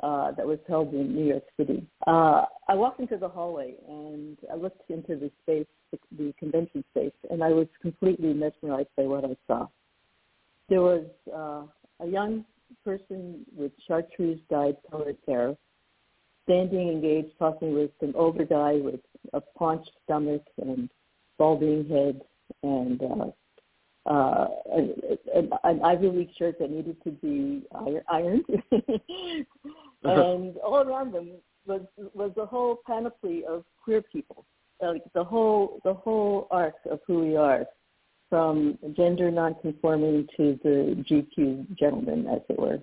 [0.02, 1.86] uh, that was held in New York City.
[2.06, 5.66] Uh, I walked into the hallway and I looked into the space,
[6.16, 9.66] the, convention space, and I was completely mesmerized by what I saw.
[10.68, 11.62] There was uh,
[12.04, 12.44] a young
[12.84, 15.56] person with chartreuse dyed colored hair,
[16.44, 19.00] standing engaged, talking with an older guy with
[19.32, 20.88] a paunched stomach and
[21.38, 22.20] balding head
[22.62, 23.26] and uh,
[24.06, 27.62] uh, an, an Ivy shirt that needed to be
[28.08, 28.44] ironed,
[30.04, 31.32] and all around them
[31.66, 31.82] was
[32.14, 34.46] was the whole panoply of queer people,
[34.80, 37.66] like the whole the whole arc of who we are,
[38.30, 42.78] from gender nonconforming to the GQ gentleman, as it were.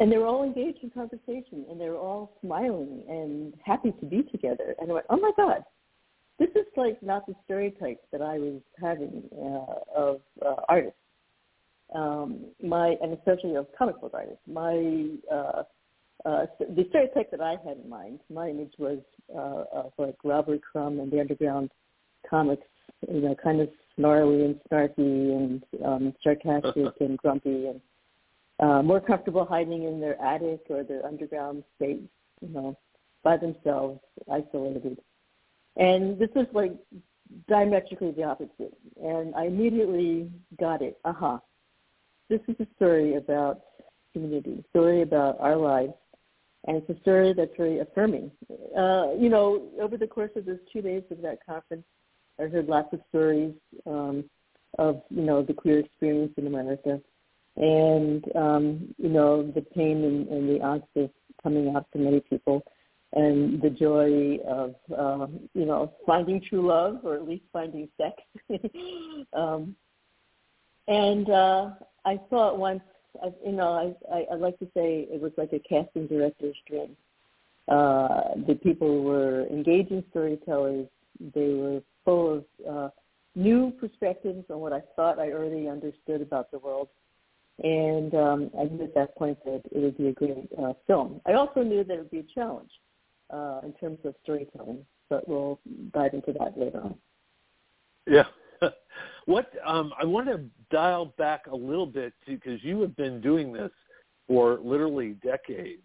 [0.00, 4.06] And they were all engaged in conversation, and they were all smiling and happy to
[4.06, 4.74] be together.
[4.80, 5.62] And I went, "Oh my God,
[6.38, 10.96] this is like not the stereotypes that I was having uh, of uh, artists.
[11.94, 14.42] Um, my and especially of comic book artists.
[14.46, 15.62] My uh,
[16.24, 18.98] uh, the stereotype that I had in mind, my image was
[19.34, 21.70] uh, of like Robert Crumb and the underground
[22.28, 22.66] comics,
[23.08, 27.80] you know, kind of snarly and snarky and um, sarcastic and grumpy and
[28.60, 32.00] uh, more comfortable hiding in their attic or their underground space,
[32.40, 32.76] you know,
[33.22, 34.98] by themselves, isolated.
[35.78, 36.72] And this is like
[37.48, 38.76] diametrically the opposite.
[39.02, 40.98] And I immediately got it.
[41.04, 41.34] Aha.
[41.34, 41.38] Uh-huh.
[42.28, 43.62] This is a story about
[44.12, 45.94] community, story about our lives,
[46.66, 48.30] and it's a story that's very affirming.
[48.76, 51.84] Uh, you know, over the course of those two days of that conference,
[52.38, 53.54] I heard lots of stories
[53.86, 54.24] um,
[54.78, 57.00] of you know the queer experience in America,
[57.56, 61.10] and um, you know the pain and, and the angst of
[61.42, 62.62] coming out to many people,
[63.14, 68.16] and the joy of uh, you know finding true love or at least finding sex.
[69.32, 69.74] um,
[70.86, 71.70] and uh,
[72.04, 72.82] I saw it once.
[73.22, 73.72] I, you know,
[74.10, 76.96] I, I I like to say it was like a casting director's dream.
[77.68, 80.86] Uh, the people were engaging storytellers.
[81.34, 82.88] They were full of uh,
[83.34, 86.88] new perspectives on what I thought I already understood about the world.
[87.62, 91.20] And um, I knew at that point that it would be a great uh, film.
[91.26, 92.70] I also knew that it would be a challenge
[93.30, 95.60] uh, in terms of storytelling, but we'll
[95.92, 96.94] dive into that later on.
[98.06, 98.24] Yeah.
[99.26, 103.52] what um, I want to dial back a little bit because you have been doing
[103.52, 103.70] this
[104.26, 105.82] for literally decades.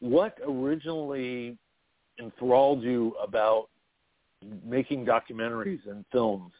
[0.00, 1.56] What originally
[2.18, 3.68] enthralled you about
[4.64, 6.52] making documentaries and films?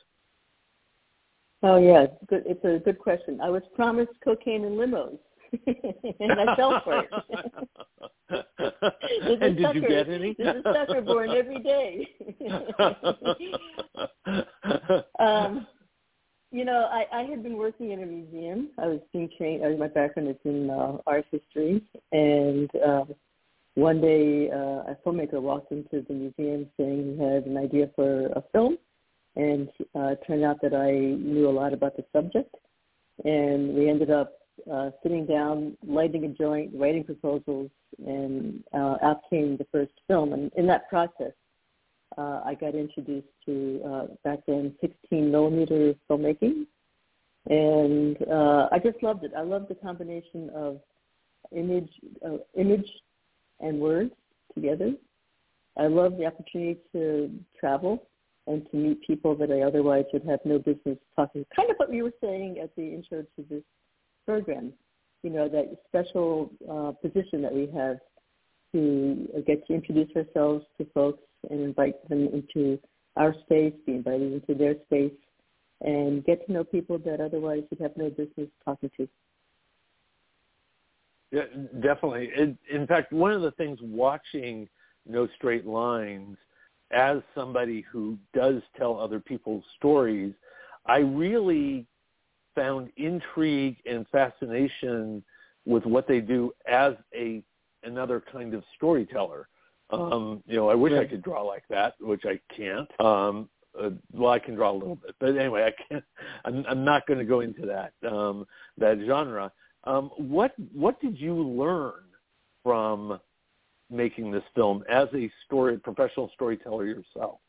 [1.63, 2.07] Oh yeah.
[2.31, 3.41] It's a good question.
[3.41, 5.19] I was promised cocaine and limos,
[6.21, 7.11] and I fell for it.
[9.43, 10.35] and did sucker, you get any?
[10.39, 12.09] There's a sucker born every day.
[15.19, 15.67] um,
[16.53, 18.71] you know, I, I had been working in a museum.
[18.79, 19.65] I was being trained.
[19.65, 21.83] Uh, my background is in uh, art history,
[22.13, 23.15] and um,
[23.75, 28.27] one day uh, a filmmaker walked into the museum saying he had an idea for
[28.27, 28.79] a film,
[29.37, 32.55] and uh, it turned out that I knew a lot about the subject,
[33.25, 34.40] and we ended up
[34.71, 37.71] uh, sitting down, lighting a joint, writing proposals,
[38.07, 40.33] and uh, out came the first film.
[40.33, 41.33] And in that process,
[42.19, 46.67] uh, I got introduced to uh, back then 16 millimeter filmmaking,
[47.49, 49.33] and uh, I just loved it.
[49.37, 50.81] I loved the combination of
[51.53, 51.91] image,
[52.25, 52.89] uh, image
[53.61, 54.13] and words
[54.55, 54.93] together.
[55.77, 58.07] I love the opportunity to travel
[58.47, 61.45] and to meet people that I otherwise would have no business talking.
[61.55, 63.63] Kind of what you were saying at the intro to this
[64.27, 64.73] program.
[65.23, 67.99] You know, that special uh, position that we have
[68.73, 72.79] to get to introduce ourselves to folks and invite them into
[73.17, 75.13] our space, be invited into their space,
[75.83, 79.09] and get to know people that otherwise would have no business talking to.
[81.33, 81.45] Yeah,
[81.81, 82.31] definitely.
[82.37, 84.69] In, in fact, one of the things watching
[85.07, 86.37] No Straight Lines
[86.91, 90.35] as somebody who does tell other people's stories,
[90.87, 91.87] I really
[92.55, 95.23] found intrigue and fascination
[95.67, 97.43] with what they do as a
[97.83, 99.49] another kind of storyteller.
[99.91, 102.89] Um, you know, I wish I could draw like that, which I can't.
[103.01, 103.49] Um,
[103.81, 106.05] uh, well, I can draw a little bit, but anyway, I can't.
[106.45, 108.47] I'm, I'm not going to go into that um,
[108.79, 109.51] that genre.
[109.85, 112.05] Um, what what did you learn
[112.63, 113.19] from
[113.91, 117.41] making this film as a story professional storyteller yourself?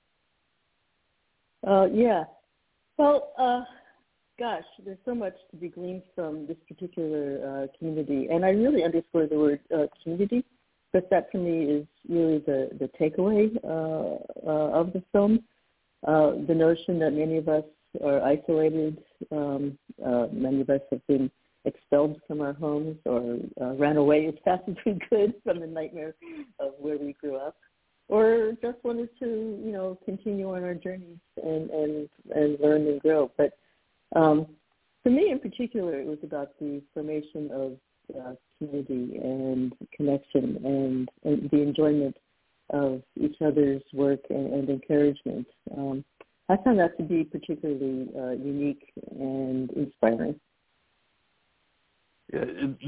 [1.68, 2.24] Uh, yeah.
[2.98, 3.62] Well, uh,
[4.42, 8.84] gosh, there's so much to be gleaned from this particular uh, community, and I really
[8.84, 10.44] underscore the word uh, community
[10.92, 15.44] because that for me is really the the takeaway uh, uh, of the film.
[16.08, 17.64] Uh, the notion that many of us
[18.04, 18.98] are isolated,
[19.32, 21.30] um, uh, many of us have been
[21.66, 23.38] expelled from our homes or
[23.76, 26.16] ran away as fast as we could from the nightmare
[26.60, 27.56] of where we grew up,
[28.10, 29.28] or just wanted to,
[29.64, 33.30] you know, continue on our journeys and and and learn and grow.
[33.38, 33.52] But
[34.16, 34.48] um,
[35.04, 37.78] for me, in particular, it was about the formation of
[38.20, 42.16] uh, community and connection and, and, the enjoyment
[42.72, 45.48] of each other's work and, and encouragement.
[45.76, 46.04] Um,
[46.50, 50.40] I found that to be particularly uh, unique and inspiring.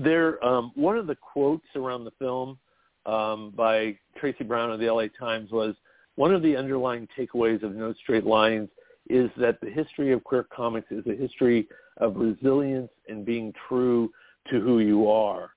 [0.03, 2.57] There, um, one of the quotes around the film
[3.05, 5.75] um, by Tracy Brown of the LA Times was,
[6.15, 8.69] one of the underlying takeaways of No Straight Lines
[9.09, 14.11] is that the history of queer comics is a history of resilience and being true
[14.49, 15.51] to who you are.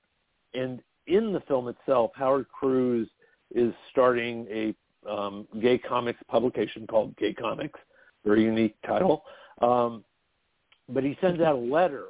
[0.55, 3.09] And in the film itself, Howard Cruse
[3.55, 4.75] is starting a
[5.09, 7.79] um, gay comics publication called Gay Comics,
[8.25, 9.23] very unique title.
[9.63, 10.05] Um,
[10.89, 12.07] but he sends out a letter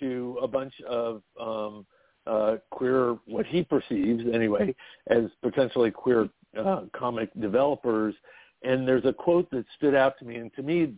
[0.00, 1.86] to a bunch of um,
[2.26, 4.74] uh, queer, what he perceives anyway,
[5.08, 8.14] as potentially queer uh, comic developers.
[8.62, 10.94] And there's a quote that stood out to me, and to me,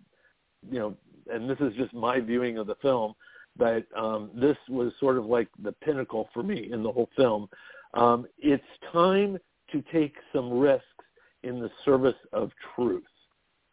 [0.70, 0.96] you know,
[1.32, 3.14] and this is just my viewing of the film,
[3.56, 7.48] but um, this was sort of like the pinnacle for me in the whole film.
[7.94, 9.38] Um, it's time
[9.72, 10.86] to take some risks
[11.42, 13.04] in the service of truth.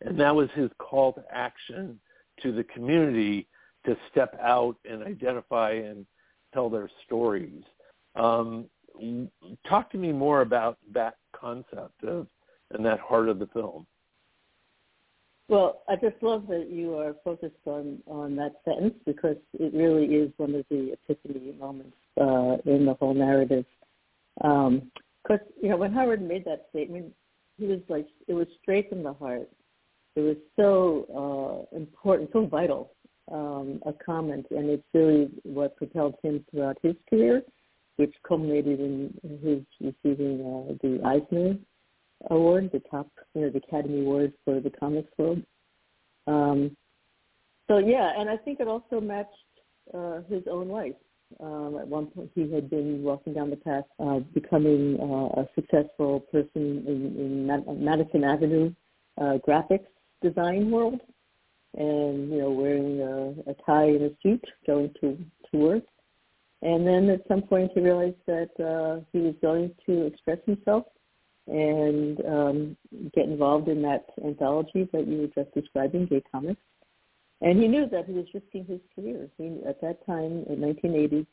[0.01, 1.99] And that was his call to action
[2.41, 3.47] to the community
[3.85, 6.05] to step out and identify and
[6.53, 7.63] tell their stories.
[8.15, 8.65] Um,
[9.67, 12.27] talk to me more about that concept of
[12.71, 13.85] and that heart of the film.
[15.49, 20.05] Well, I just love that you are focused on on that sentence because it really
[20.05, 23.65] is one of the epiphany moments uh, in the whole narrative.
[24.35, 24.91] Because um,
[25.61, 27.13] you know, when Howard made that statement,
[27.57, 29.49] he was like, it was straight from the heart.
[30.17, 32.91] It was so uh, important, so vital
[33.31, 37.41] um, a comment, and it's really what propelled him throughout his career,
[37.97, 41.57] which culminated in his receiving uh, the Eisner
[42.29, 45.41] Award, the top, you know, the Academy Award for the comics world.
[46.25, 46.75] Um,
[47.67, 49.29] so yeah, and I think it also matched
[49.93, 50.95] uh, his own life.
[51.41, 55.49] Um, at one point, he had been walking down the path of becoming uh, a
[55.55, 58.73] successful person in, in Madison Avenue
[59.19, 59.87] uh, graphics
[60.21, 61.01] design world,
[61.75, 65.17] and you know, wearing a, a tie and a suit, going to
[65.51, 65.83] to work.
[66.61, 70.85] And then at some point, he realized that uh, he was going to express himself
[71.47, 72.77] and um,
[73.15, 76.61] get involved in that anthology that you were just describing, Gay Comics.
[77.41, 79.29] And he knew that he was risking his career.
[79.37, 81.25] He, at that time, in 1980,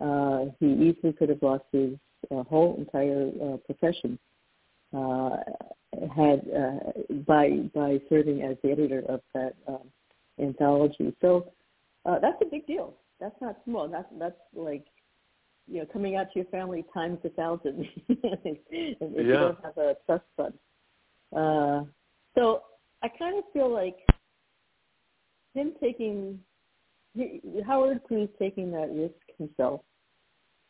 [0.00, 1.94] uh, he easily could have lost his
[2.30, 4.18] uh, whole entire uh, profession
[4.96, 5.36] uh,
[6.14, 6.78] had uh,
[7.26, 9.88] by by serving as the editor of that um,
[10.40, 11.14] anthology.
[11.20, 11.52] So
[12.06, 12.94] uh, that's a big deal.
[13.20, 13.88] That's not small.
[13.88, 14.86] That's that's like
[15.68, 19.20] you know, coming out to your family times a thousand if yeah.
[19.20, 20.54] you don't have a trust fund.
[21.34, 21.84] Uh,
[22.34, 22.62] so
[23.02, 23.96] I kind of feel like
[25.54, 26.38] him taking
[27.66, 29.82] Howard Cruse taking that risk himself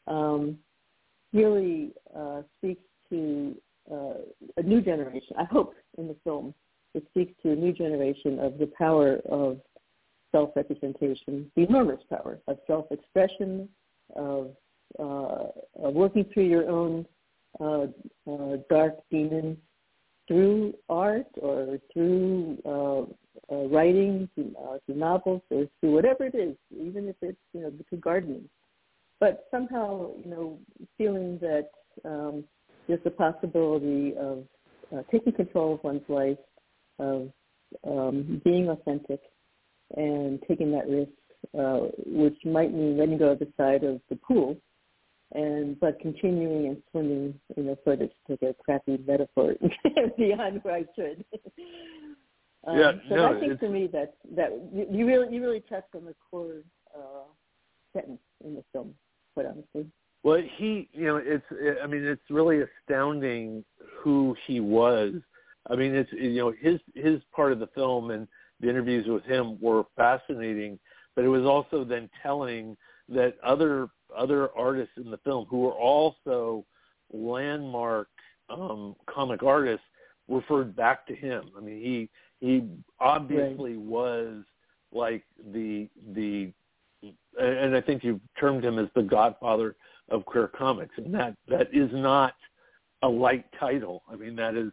[0.06, 0.58] um,
[1.32, 3.56] really uh, speaks to
[3.90, 4.14] uh,
[4.56, 5.36] a new generation.
[5.38, 6.54] I hope in the film
[6.94, 9.58] it speaks to a new generation of the power of
[10.32, 13.68] self-representation, the enormous power of self-expression,
[14.16, 14.50] of
[14.98, 17.06] working through your own
[17.60, 17.86] uh,
[18.30, 19.58] uh, dark demons
[20.26, 23.02] through art or through uh,
[23.52, 27.60] uh, writing, through, uh, through novels, or through whatever it is, even if it's you
[27.60, 28.48] know through gardening.
[29.20, 30.58] But somehow, you know,
[30.98, 31.70] feeling that
[32.04, 32.44] um,
[32.88, 34.44] there's a possibility of
[34.94, 36.38] uh, taking control of one's life,
[36.98, 37.28] of
[37.86, 39.20] um, being authentic,
[39.96, 41.10] and taking that risk,
[41.58, 44.56] uh, which might mean letting go of the side of the pool
[45.34, 49.54] and but continuing and swimming, you know, further to take a crappy metaphor
[50.18, 51.24] beyond where I should.
[52.66, 55.94] um, yeah, so no, I think for me that that you really you really touched
[55.94, 56.62] on the core
[56.94, 57.24] uh,
[57.92, 58.94] sentence in the film,
[59.34, 59.86] quite honestly.
[60.24, 61.44] Well, he, you know, it's,
[61.82, 63.64] I mean, it's really astounding
[63.98, 65.14] who he was.
[65.68, 68.28] I mean, it's, you know, his his part of the film and
[68.60, 70.78] the interviews with him were fascinating,
[71.16, 72.76] but it was also then telling
[73.08, 76.64] that other other artists in the film who were also
[77.12, 78.08] landmark
[78.50, 79.84] um, comic artists
[80.28, 81.50] referred back to him.
[81.56, 82.08] I mean, he
[82.40, 82.68] he
[83.00, 83.86] obviously right.
[83.86, 84.42] was
[84.92, 86.52] like the the
[87.40, 89.74] and I think you've termed him as the godfather
[90.10, 92.34] of queer comics, and that that is not
[93.02, 94.02] a light title.
[94.10, 94.72] I mean, that is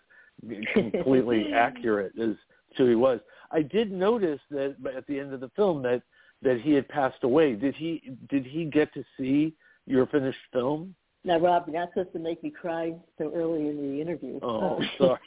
[0.74, 2.36] completely accurate as
[2.78, 3.20] to who he was.
[3.52, 6.04] I did notice that at the end of the film that
[6.42, 7.56] that he had passed away.
[7.56, 9.54] Did he did he get to see
[9.86, 10.96] your finished film?
[11.26, 14.40] Now, Rob, you're not supposed to make me cry so early in the interview.
[14.42, 15.20] Oh, sorry.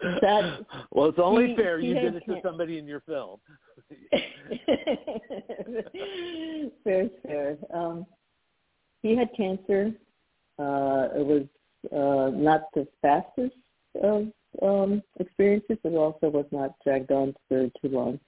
[0.00, 0.60] that,
[0.92, 3.40] well, it's only he, fair he you did it to somebody in your film.
[6.84, 7.56] fair, fair.
[7.74, 8.06] Um,
[9.02, 9.90] he had cancer.
[10.56, 11.46] Uh, it was
[11.92, 13.56] uh, not the fastest
[14.00, 14.28] of
[14.62, 18.20] um, experiences, but also was not dragged on for too long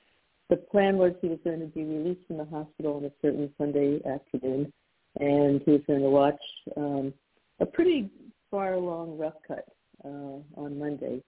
[0.51, 3.51] the plan was he was going to be released from the hospital on a certain
[3.57, 4.71] Sunday afternoon,
[5.19, 6.41] and he was going to watch
[6.77, 7.15] um,
[7.61, 8.11] a pretty
[8.51, 9.65] far along rough cut
[10.05, 11.23] uh, on Monday.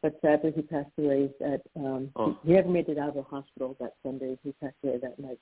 [0.00, 1.60] But sadly, he passed away at.
[1.76, 2.36] Um, oh.
[2.42, 4.38] he, he never made it out of the hospital that Sunday.
[4.44, 5.38] He passed away that night,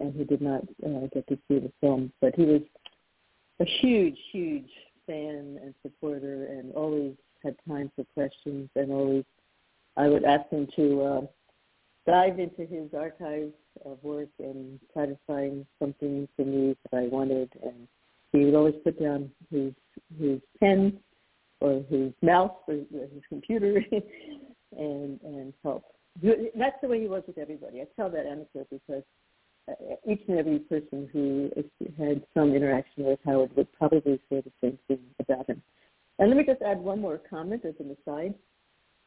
[0.00, 2.12] and he did not uh, get to see the film.
[2.20, 2.62] But he was
[3.60, 4.70] a huge, huge
[5.06, 9.24] fan and supporter, and always had time for questions, and always
[9.96, 11.02] I would ask him to.
[11.02, 11.20] Uh,
[12.06, 13.52] dive into his archives
[13.84, 17.50] of work and try to find something for me that I wanted.
[17.62, 17.86] And
[18.32, 19.72] he would always put down his
[20.18, 20.98] his pen
[21.60, 23.84] or his mouse or his computer
[24.76, 25.84] and and help.
[26.22, 27.80] That's the way he was with everybody.
[27.80, 29.02] I tell that anecdote because
[29.68, 29.74] uh,
[30.10, 31.50] each and every person who
[31.98, 35.62] had some interaction with Howard would probably say the same thing about him.
[36.18, 38.34] And let me just add one more comment as an aside.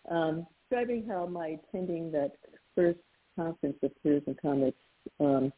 [0.09, 2.33] Um, describing how my attending that
[2.76, 2.99] first
[3.36, 4.78] conference of Queers and Comics,
[5.19, 5.51] um,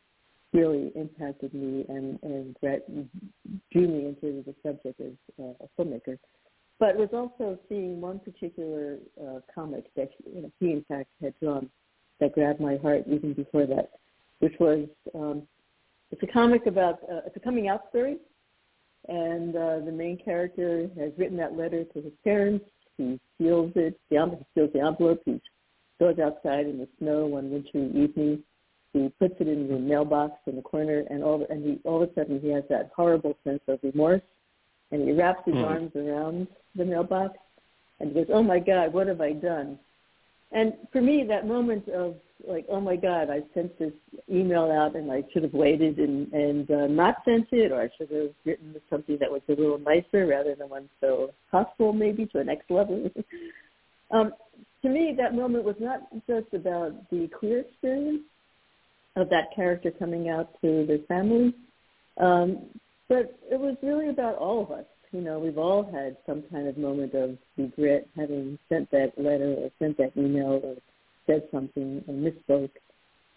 [0.54, 2.56] really impacted me and and
[3.72, 6.18] drew me into the subject as uh, a filmmaker.
[6.80, 11.34] But was also seeing one particular uh, comic that you know, he in fact had
[11.40, 11.70] drawn
[12.20, 13.92] that grabbed my heart even before that,
[14.40, 15.44] which was um,
[16.12, 18.18] it's a comic about uh, it's a coming out story,
[19.08, 22.66] and uh, the main character has written that letter to his parents.
[22.98, 24.18] He seals it, he
[24.56, 25.22] seals the envelope.
[25.26, 25.42] He
[26.00, 28.44] goes outside in the snow one wintry evening.
[28.94, 32.10] He puts it in the mailbox in the corner, and all and he all of
[32.10, 34.22] a sudden he has that horrible sense of remorse,
[34.92, 35.66] and he wraps his mm.
[35.66, 37.38] arms around the mailbox,
[38.00, 39.78] and goes, "Oh my God, what have I done?"
[40.52, 42.16] And for me, that moment of
[42.48, 43.94] like, oh my God, I sent this
[44.32, 47.90] email out and I should have waited and, and uh, not sent it, or I
[47.98, 52.26] should have written something that was a little nicer rather than one so hostile maybe
[52.28, 53.10] to an ex-lover.
[54.12, 54.34] um,
[54.88, 58.24] to me, that moment was not just about the queer experience
[59.16, 61.54] of that character coming out to their family,
[62.18, 62.66] um,
[63.10, 66.68] but it was really about all of us you know, we've all had some kind
[66.68, 70.76] of moment of regret having sent that letter or sent that email or
[71.26, 72.72] said something and misspoke.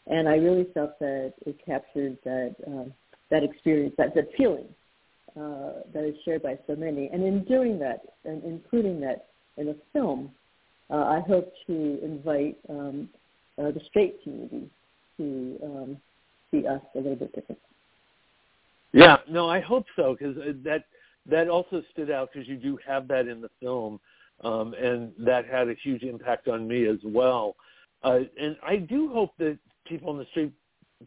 [0.06, 2.90] And I really felt that it captured that uh,
[3.30, 4.66] that experience, that that feeling
[5.36, 7.08] uh, that is shared by so many.
[7.12, 10.32] And in doing that and including that in a film,
[10.90, 13.08] uh, I hope to invite um,
[13.58, 14.68] uh, the straight community
[15.16, 15.96] to um,
[16.50, 17.60] see us a little bit different.
[18.92, 20.84] Yeah, no, I hope so because uh, that
[21.26, 24.00] that also stood out because you do have that in the film,
[24.42, 27.54] um, and that had a huge impact on me as well.
[28.02, 30.52] Uh, and I do hope that people in the straight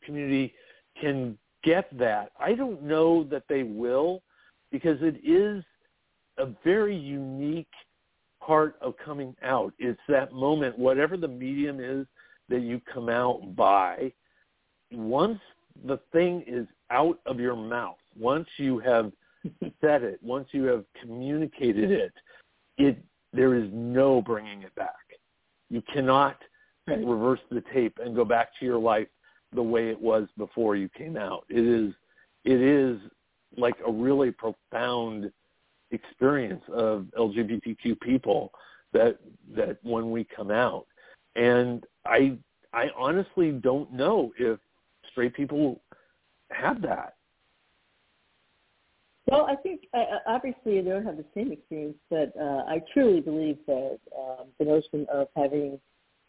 [0.05, 0.53] community
[0.99, 2.31] can get that.
[2.39, 4.21] I don't know that they will
[4.71, 5.63] because it is
[6.37, 7.67] a very unique
[8.45, 9.73] part of coming out.
[9.79, 12.05] It's that moment, whatever the medium is
[12.49, 14.11] that you come out by,
[14.91, 15.39] once
[15.85, 19.11] the thing is out of your mouth, once you have
[19.81, 22.13] said it, once you have communicated it,
[22.77, 22.97] it
[23.33, 24.93] there is no bringing it back.
[25.69, 26.37] You cannot
[26.87, 29.07] reverse the tape and go back to your life
[29.53, 31.45] the way it was before you came out.
[31.49, 31.93] It is
[32.45, 32.99] it is
[33.57, 35.31] like a really profound
[35.93, 38.51] experience of LGBTQ people
[38.91, 39.17] that
[39.55, 40.85] that when we come out.
[41.35, 42.37] And I
[42.73, 44.59] I honestly don't know if
[45.11, 45.81] straight people
[46.51, 47.15] have that.
[49.27, 52.81] Well, I think uh, uh, obviously they don't have the same experience, but uh, I
[52.93, 55.79] truly believe that um, the notion of having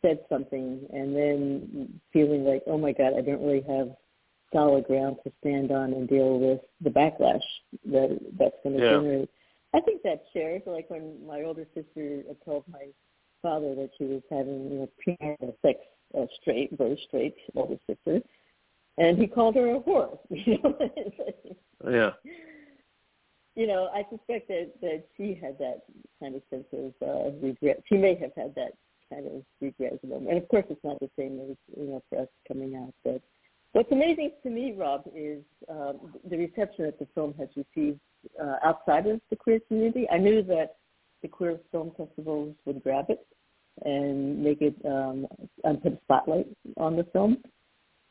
[0.01, 3.89] said something and then feeling like, oh my God, I don't really have
[4.53, 7.43] solid ground to stand on and deal with the backlash
[7.87, 8.91] that that's going to yeah.
[8.93, 9.31] generate.
[9.75, 10.63] I think that's shared.
[10.67, 12.87] Like when my older sister told my
[13.43, 15.81] father that she was having, you know, premarital sex,
[16.17, 18.21] uh, straight, very straight older sister,
[18.99, 20.19] and he called her a whore.
[20.31, 21.91] You know?
[21.91, 22.11] yeah
[23.55, 25.83] you know, I suspect that that she had that
[26.21, 27.83] kind of sense of uh, regret.
[27.89, 28.73] She may have had that
[29.11, 30.19] kind of regret well.
[30.29, 32.93] And of course, it's not the same as you know for us coming out.
[33.05, 33.23] But
[33.73, 38.01] what's amazing to me, Rob, is um, the reception that the film has received
[38.43, 40.07] uh, outside of the queer community.
[40.11, 40.77] I knew that
[41.23, 43.27] the queer film festivals would grab it
[43.85, 45.27] and make it um,
[45.65, 46.47] and put a spotlight
[46.77, 47.39] on the film.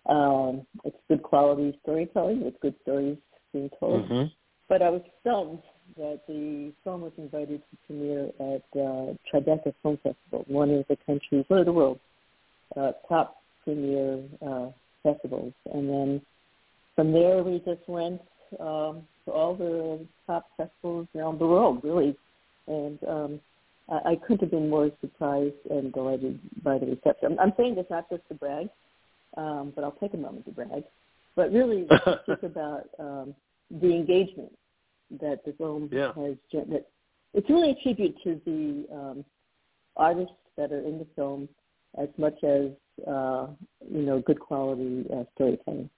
[0.08, 3.18] Um, it's good quality storytelling with good stories
[3.54, 4.06] being told.
[4.06, 4.24] Mm-hmm
[4.74, 5.60] but I was stunned
[5.98, 10.98] that the film was invited to premiere at uh, Tribeca Film Festival, one of the
[11.06, 12.00] country's, one of the world's
[12.76, 14.70] uh, top premiere uh,
[15.04, 15.54] festivals.
[15.72, 16.22] And then
[16.96, 18.22] from there, we just went
[18.60, 22.16] um, to all the top festivals around the world, really.
[22.68, 23.40] And um,
[23.90, 27.34] I, I couldn't have been more surprised and delighted by the reception.
[27.34, 28.70] I'm, I'm saying this not just to brag,
[29.38, 30.84] um, but I'll take a moment to brag.
[31.36, 33.36] But really, it's just about um,
[33.70, 34.52] the engagement
[35.22, 36.14] that the film yeah.
[36.16, 36.36] has.
[36.52, 36.88] That
[37.34, 39.26] it's really a tribute to the um,
[39.98, 41.50] artists that are in the film,
[42.00, 42.70] as much as
[43.08, 43.48] uh,
[43.90, 45.90] you know, good quality uh, storytelling.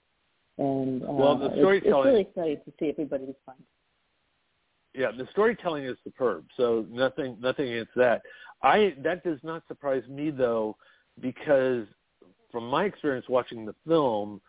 [0.57, 1.75] And uh, well, the storytelling.
[2.15, 3.59] It's, it's really exciting to see everybody respond.
[4.93, 6.45] Yeah, the storytelling is superb.
[6.55, 8.21] So nothing, nothing against that.
[8.63, 10.77] I that does not surprise me though,
[11.19, 11.85] because
[12.51, 14.39] from my experience watching the film,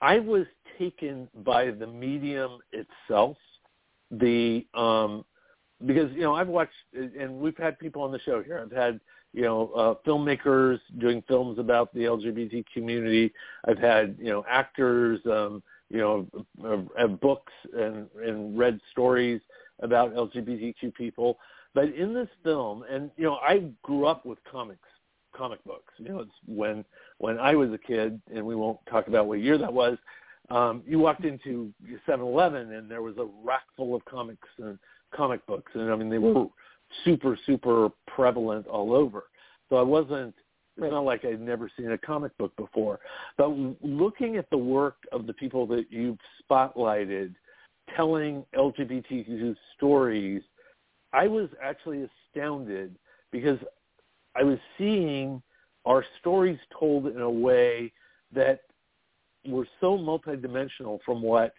[0.00, 0.46] I was
[0.78, 3.36] taken by the medium itself.
[4.10, 5.24] The um,
[5.86, 8.58] because you know I've watched and we've had people on the show here.
[8.58, 9.00] I've had
[9.34, 13.32] you know uh, filmmakers doing films about the LGBT community.
[13.68, 16.26] I've had you know actors, um, you know,
[16.96, 19.40] have books and and read stories
[19.80, 21.38] about LGBTQ people.
[21.74, 24.88] But in this film, and you know, I grew up with comics
[25.36, 25.92] comic books.
[25.98, 26.84] You know, it's when
[27.18, 29.98] when I was a kid, and we won't talk about what year that was.
[30.50, 31.72] um, you walked into
[32.06, 34.78] 7-Eleven and there was a rack full of comics and
[35.14, 36.46] comic books, and I mean they were
[37.04, 39.24] super super prevalent all over.
[39.68, 40.34] So I wasn't.
[40.76, 42.98] It's not like I'd never seen a comic book before.
[43.38, 46.18] But looking at the work of the people that you've
[46.50, 47.34] spotlighted,
[47.96, 50.42] telling LGBTQ stories,
[51.12, 52.96] I was actually astounded
[53.30, 53.58] because
[54.36, 55.40] I was seeing
[55.84, 57.92] our stories told in a way
[58.34, 58.60] that
[59.46, 61.54] were so multidimensional from what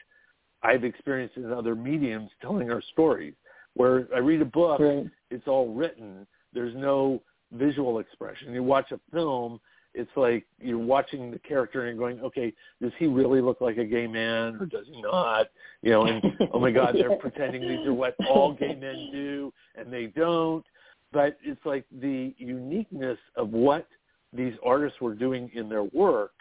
[0.64, 3.34] I've experienced in other mediums telling our stories.
[3.76, 5.06] Where I read a book, right.
[5.32, 6.28] It's all written.
[6.54, 7.22] There's no
[7.52, 8.54] visual expression.
[8.54, 9.60] You watch a film,
[9.96, 13.86] it's like you're watching the character and going, okay, does he really look like a
[13.86, 15.48] gay man or does he not?
[15.82, 16.22] You know, and
[16.54, 20.66] oh my God, they're pretending these are what all gay men do, and they don't.
[21.14, 23.88] But it's like the uniqueness of what
[24.34, 26.34] these artists were doing in their work,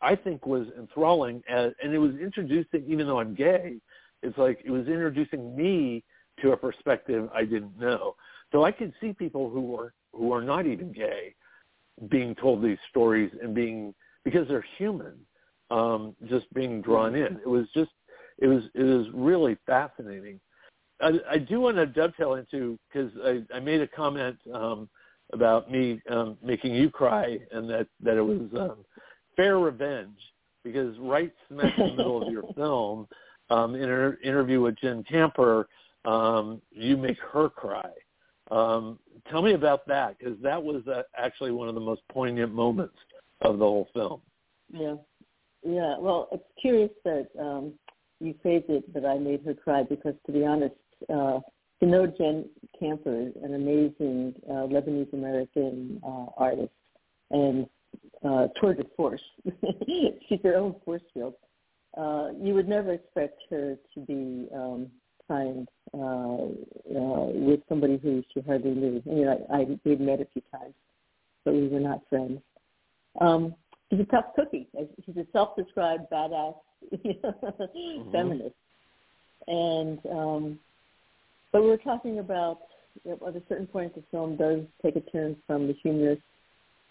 [0.00, 3.76] I think was enthralling, as, and it was introducing, even though I'm gay,
[4.22, 6.04] it's like it was introducing me
[6.42, 8.14] to a perspective I didn't know.
[8.52, 11.34] So I could see people who were who are not even gay
[12.08, 15.14] being told these stories and being because they're human,
[15.70, 17.36] um, just being drawn in.
[17.36, 17.90] It was just
[18.38, 20.40] it was it was really fascinating.
[21.00, 24.88] I, I do want to dovetail into because I, I made a comment um,
[25.32, 28.84] about me um, making you cry and that that it was um,
[29.36, 30.18] fair revenge
[30.64, 33.06] because right smack in the middle of your film,
[33.50, 35.68] um, in an interview with Jen Camper,
[36.04, 37.90] um, you make her cry.
[38.50, 38.98] Um,
[39.30, 42.96] tell me about that because that was uh, actually one of the most poignant moments
[43.42, 44.20] of the whole film.
[44.72, 44.94] Yeah,
[45.62, 45.96] yeah.
[45.98, 47.74] Well, it's curious that um,
[48.20, 50.74] you phrased it that I made her cry because, to be honest,
[51.08, 51.40] uh,
[51.80, 52.44] to know Jen
[52.78, 56.72] Camper, an amazing uh, Lebanese American uh, artist,
[57.30, 57.66] and
[58.24, 59.22] uh, tour de force.
[60.28, 61.34] She's her own force field.
[61.96, 64.88] Uh, you would never expect her to be um,
[65.30, 69.02] kind uh, uh, with somebody who she hardly knew.
[69.06, 70.74] I mean, I, I we'd met a few times,
[71.44, 72.40] but we were not friends.
[73.20, 73.54] Um,
[73.88, 74.66] she's a tough cookie.
[75.06, 76.54] She's a self-described badass
[76.94, 78.12] mm-hmm.
[78.12, 78.54] feminist,
[79.46, 80.58] and um,
[81.52, 82.58] but we were talking about
[83.06, 86.18] at a certain point the film does take a turn from the humorous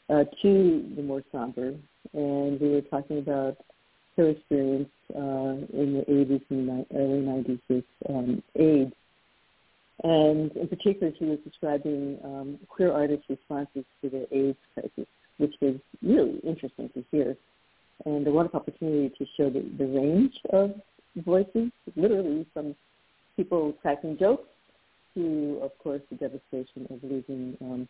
[0.09, 1.73] uh, to the more somber,
[2.13, 3.57] and we were talking about
[4.19, 8.93] her experience uh, in the 80s and early 90s with um, AIDS.
[10.03, 15.07] And in particular, she was describing um, queer artists' responses to the AIDS crisis,
[15.37, 17.35] which was really interesting to hear.
[18.05, 20.71] And a wonderful opportunity to show the, the range of
[21.17, 22.75] voices, literally from
[23.35, 24.47] people cracking jokes
[25.15, 27.87] to, of course, the devastation of losing um,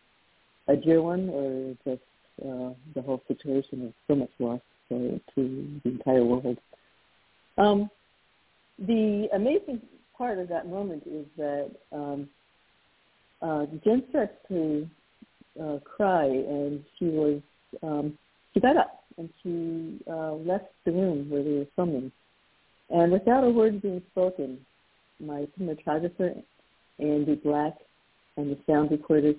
[0.68, 2.02] a dear one or just
[2.42, 4.60] uh, the whole situation of so much loss
[4.90, 6.58] to, to the entire world.
[7.56, 7.88] Um,
[8.78, 9.80] the amazing
[10.16, 12.28] part of that moment is that um,
[13.40, 14.88] uh, Jen starts to
[15.60, 17.40] uh, cry, and she was
[17.82, 18.18] um,
[18.52, 22.12] she got up and she uh, left the room where they were filming,
[22.90, 24.58] and without a word being spoken,
[25.18, 26.42] my cinematographer
[26.98, 27.74] Andy Black
[28.36, 29.36] and the sound recorders,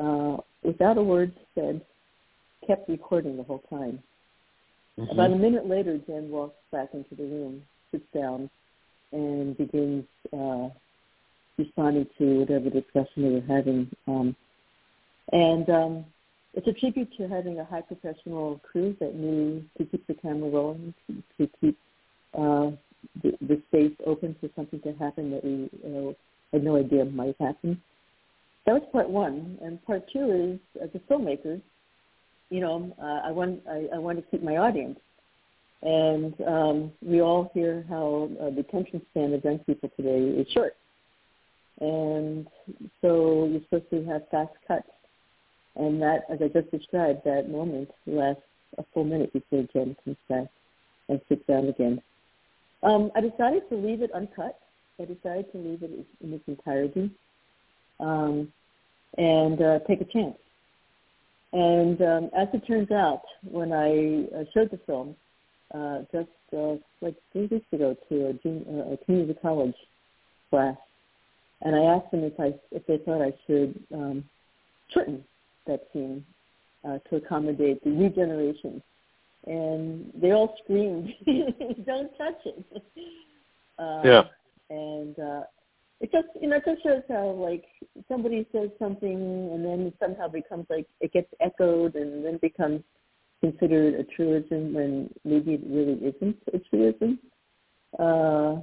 [0.00, 1.80] uh, without a word said,
[2.66, 4.02] kept recording the whole time.
[4.98, 5.12] Mm-hmm.
[5.12, 8.50] About a minute later, Jen walks back into the room, sits down,
[9.12, 10.68] and begins uh,
[11.56, 13.88] responding to whatever discussion they were having.
[14.08, 14.34] Um,
[15.32, 16.04] and um,
[16.54, 20.50] it's a tribute to having a high professional crew that knew to keep the camera
[20.50, 21.78] rolling, to, to keep
[22.34, 22.70] uh,
[23.22, 26.12] the, the space open for something to happen that we uh,
[26.52, 27.80] had no idea might happen.
[28.66, 31.60] That was part one, and part two is as a filmmaker,
[32.50, 34.98] you know, uh, I want I, I want to keep my audience.
[35.82, 40.46] And um, we all hear how uh, the attention span of young people today is
[40.52, 40.74] short.
[41.80, 42.48] And
[43.00, 44.88] so you're supposed to have fast cuts.
[45.76, 48.42] And that, as I just described, that moment lasts
[48.78, 50.48] a full minute before Jen comes back
[51.08, 52.02] and sits down again.
[52.82, 54.58] Um, I decided to leave it uncut.
[55.00, 57.10] I decided to leave it in its entirety
[58.00, 58.52] um,
[59.16, 60.36] and uh, take a chance.
[61.52, 65.16] And um, as it turns out, when I uh, showed the film
[65.74, 69.74] uh, just uh, like three weeks ago to a, junior, a community college
[70.50, 70.76] class,
[71.62, 74.24] and I asked them if I if they thought I should um,
[74.92, 75.24] shorten
[75.66, 76.24] that scene
[76.84, 78.82] uh, to accommodate the new generation,
[79.46, 81.12] and they all screamed,
[81.86, 82.82] "Don't touch it!"
[83.78, 84.22] Uh, yeah.
[84.70, 85.42] And uh,
[86.00, 87.64] it just you know it just shows how like
[88.08, 92.82] somebody says something and then somehow becomes like it gets echoed and then becomes
[93.40, 97.18] considered a truism when maybe it really isn't a truism.
[97.98, 98.60] Uh,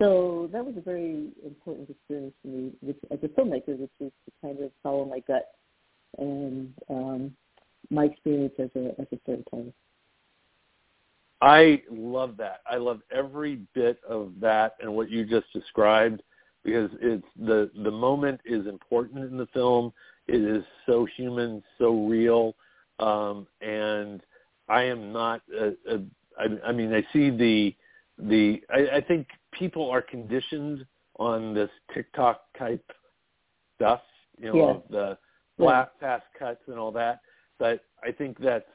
[0.00, 4.12] so that was a very important experience for me which, as a filmmaker, which is
[4.24, 5.48] to kind of follow my gut
[6.18, 7.32] and um,
[7.90, 9.72] my experience as a as a storyteller.
[11.40, 12.62] I love that.
[12.68, 16.22] I love every bit of that and what you just described
[16.68, 19.92] because it's the the moment is important in the film.
[20.26, 22.54] It is so human, so real,
[22.98, 24.20] um, and
[24.68, 25.40] I am not.
[25.58, 26.02] A, a,
[26.38, 27.74] I, I mean, I see the
[28.18, 28.62] the.
[28.70, 30.84] I, I think people are conditioned
[31.18, 32.84] on this TikTok type
[33.76, 34.02] stuff,
[34.38, 34.96] you know, yeah.
[34.98, 35.18] the
[35.56, 37.20] flat, fast cuts and all that.
[37.58, 38.68] But I think that's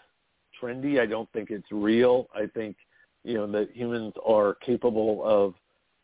[0.62, 1.00] trendy.
[1.00, 2.28] I don't think it's real.
[2.36, 2.76] I think
[3.24, 5.54] you know that humans are capable of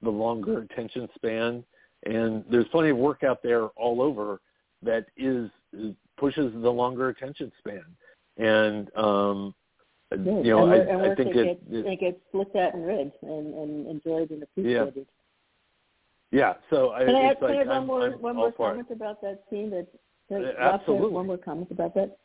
[0.02, 1.64] the longer attention span,
[2.06, 4.42] and there's plenty of work out there all over
[4.82, 5.50] that is
[6.18, 7.84] pushes the longer attention span.
[8.38, 9.54] And um,
[10.12, 13.54] you know, and I, I think it, it, it, gets looked at and read and,
[13.54, 15.06] and enjoyed and appreciated.
[16.32, 16.40] Yeah.
[16.40, 18.88] yeah so I, can I like can I add one more I'm one more comment
[18.90, 18.94] it.
[18.94, 19.70] about that scene?
[19.70, 19.88] That,
[20.30, 21.10] that Uh, absolutely.
[21.10, 22.18] One more comment about that,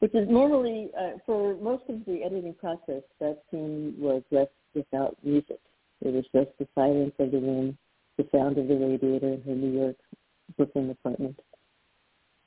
[0.00, 5.16] which is normally uh, for most of the editing process, that scene was left without
[5.22, 5.60] music.
[6.02, 7.78] It was just the silence of the room,
[8.16, 9.96] the sound of the radiator in her New York
[10.56, 11.38] Brooklyn apartment.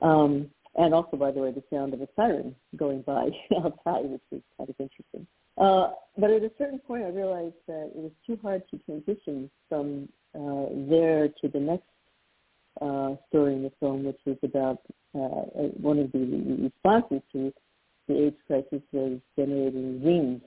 [0.00, 4.22] Um, and also, by the way, the sound of a siren going by outside, which
[4.30, 5.26] was kind of interesting.
[5.58, 9.50] Uh, but at a certain point, I realized that it was too hard to transition
[9.68, 11.88] from uh, there to the next
[12.82, 14.82] uh, story in the film, which was about
[15.14, 16.18] uh, one of the
[16.62, 17.52] responses to
[18.06, 20.42] the AIDS crisis was generating zines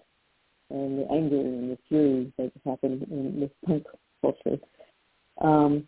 [0.69, 3.85] and the anger and the fury that happened in this punk
[4.21, 4.59] culture.
[5.41, 5.87] Um,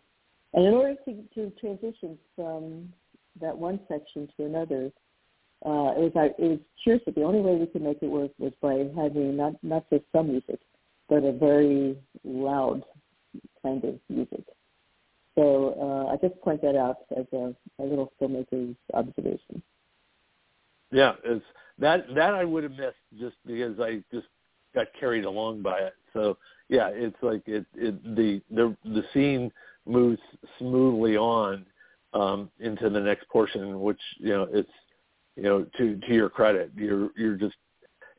[0.54, 2.92] and in order to, to transition from
[3.40, 4.90] that one section to another,
[5.64, 8.32] uh, it was it was curious that the only way we could make it work
[8.38, 10.58] was by having not not just some music,
[11.08, 12.82] but a very loud
[13.62, 14.44] kind of music.
[15.36, 19.62] So uh, I just point that out as a, a little filmmaker's observation.
[20.90, 21.44] Yeah, it's
[21.78, 24.26] that that I would have missed just because I just
[24.74, 25.94] got carried along by it.
[26.12, 26.36] So
[26.72, 29.52] yeah, it's like it, it the the the scene
[29.84, 30.18] moves
[30.58, 31.66] smoothly on
[32.14, 34.70] um, into the next portion, which you know it's
[35.36, 37.56] you know to to your credit, you're you're just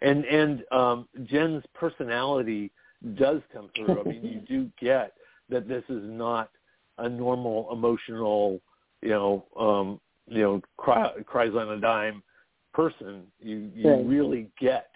[0.04, 2.72] and and um, Jen's personality
[3.16, 4.00] does come through.
[4.00, 5.14] I mean, you do get
[5.50, 6.52] that this is not
[7.00, 8.62] a normal emotional,
[9.02, 12.22] you know, um, you know, cry, cries on a dime
[12.72, 13.24] person.
[13.40, 14.06] You you Right.
[14.06, 14.90] really get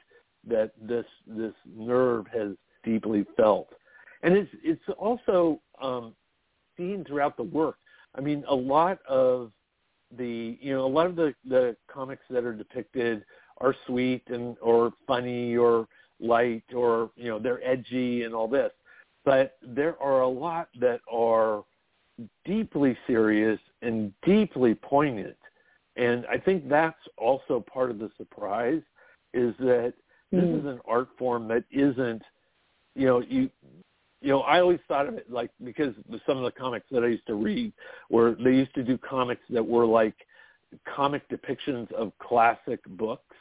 [0.48, 2.52] that this this nerve has
[2.88, 3.70] deeply felt,
[4.24, 6.14] and it's it's also um,
[6.78, 7.78] seen throughout the work.
[8.16, 9.52] I mean, a lot of
[10.18, 13.26] the you know a lot of the the comics that are depicted
[13.60, 15.88] are sweet and or funny or
[16.20, 18.72] light or you know they're edgy and all this,
[19.26, 21.64] but there are a lot that are
[22.46, 25.38] deeply serious and deeply poignant.
[25.98, 28.82] And I think that's also part of the surprise
[29.34, 29.94] is that
[30.32, 30.60] this Mm.
[30.60, 32.22] is an art form that isn't,
[32.98, 33.50] you know, you,
[34.22, 35.94] you know, I always thought of it like because
[36.26, 37.72] some of the comics that I used to read
[38.10, 40.16] were they used to do comics that were like
[40.96, 43.36] comic depictions of classic books,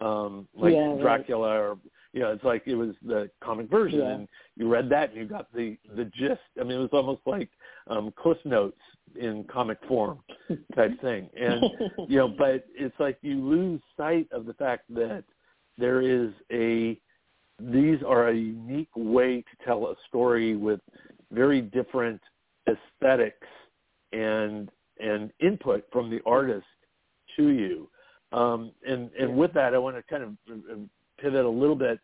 [0.00, 1.00] um, like Yeah, right.
[1.00, 1.78] Dracula or
[2.14, 4.14] you know, it's like it was the comic version, Yeah.
[4.14, 6.40] and you read that and you got the the gist.
[6.58, 7.50] I mean, it was almost like
[7.88, 8.80] um, Cliff Notes
[9.20, 10.20] in comic form
[10.74, 11.62] type thing, and
[12.08, 15.24] you know, but it's like you lose sight of the fact that
[15.76, 16.98] there is a
[17.58, 20.80] these are a unique way to tell a story with
[21.32, 22.20] very different
[22.68, 23.46] aesthetics
[24.12, 26.66] and and input from the artist
[27.36, 27.88] to you.
[28.32, 30.74] Um, and and with that, I want to kind of uh,
[31.18, 31.98] pivot a little bit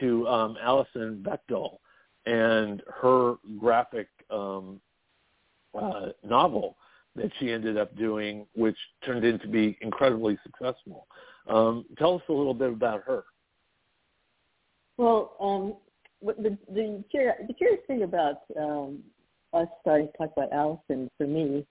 [0.00, 1.78] to um, Alison Bechdel
[2.26, 4.80] and her graphic um,
[5.80, 6.76] uh, novel
[7.14, 11.06] that she ended up doing, which turned into to be incredibly successful.
[11.48, 13.24] Um, tell us a little bit about her.
[14.98, 15.74] Well, um,
[16.22, 19.02] the the, the curious thing about um,
[19.52, 21.66] us starting to talk about Alison for me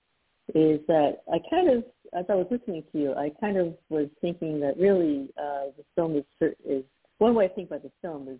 [0.54, 4.08] is that I kind of, as I was listening to you, I kind of was
[4.22, 6.84] thinking that really uh, the film is is
[7.18, 8.40] one way I think about the film is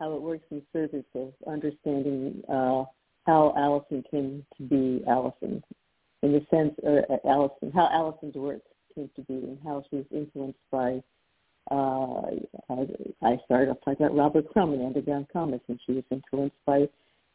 [0.00, 2.84] how it works in service of understanding uh,
[3.26, 5.62] how Alison came to be Alison,
[6.22, 8.62] in the sense, or uh, Alison, how Alison's work
[8.94, 11.02] came to be, and how she was influenced by
[11.70, 12.22] uh,
[13.22, 16.88] I started off talking about Robert Crumb and Underground Comics, and she was influenced by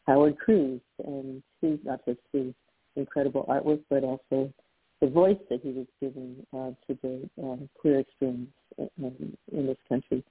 [0.06, 2.52] Howard Cruse and his, not just his
[2.96, 4.52] incredible artwork, but also
[5.00, 8.50] the voice that he was giving uh, to the um, queer experience
[8.98, 10.24] in, in this country.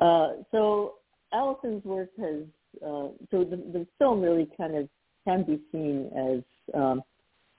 [0.00, 0.94] Uh, so
[1.32, 2.44] Alison's work has
[2.84, 4.88] uh, so the, the film really kind of
[5.26, 6.42] can be seen as
[6.74, 7.02] um,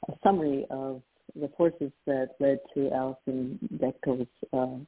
[0.07, 1.01] a summary of
[1.36, 4.84] the forces that led to Alison Bechdel's uh,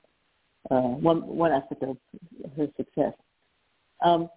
[0.70, 1.97] uh, one one aspect of
[2.55, 3.14] her success.
[4.03, 4.30] Um,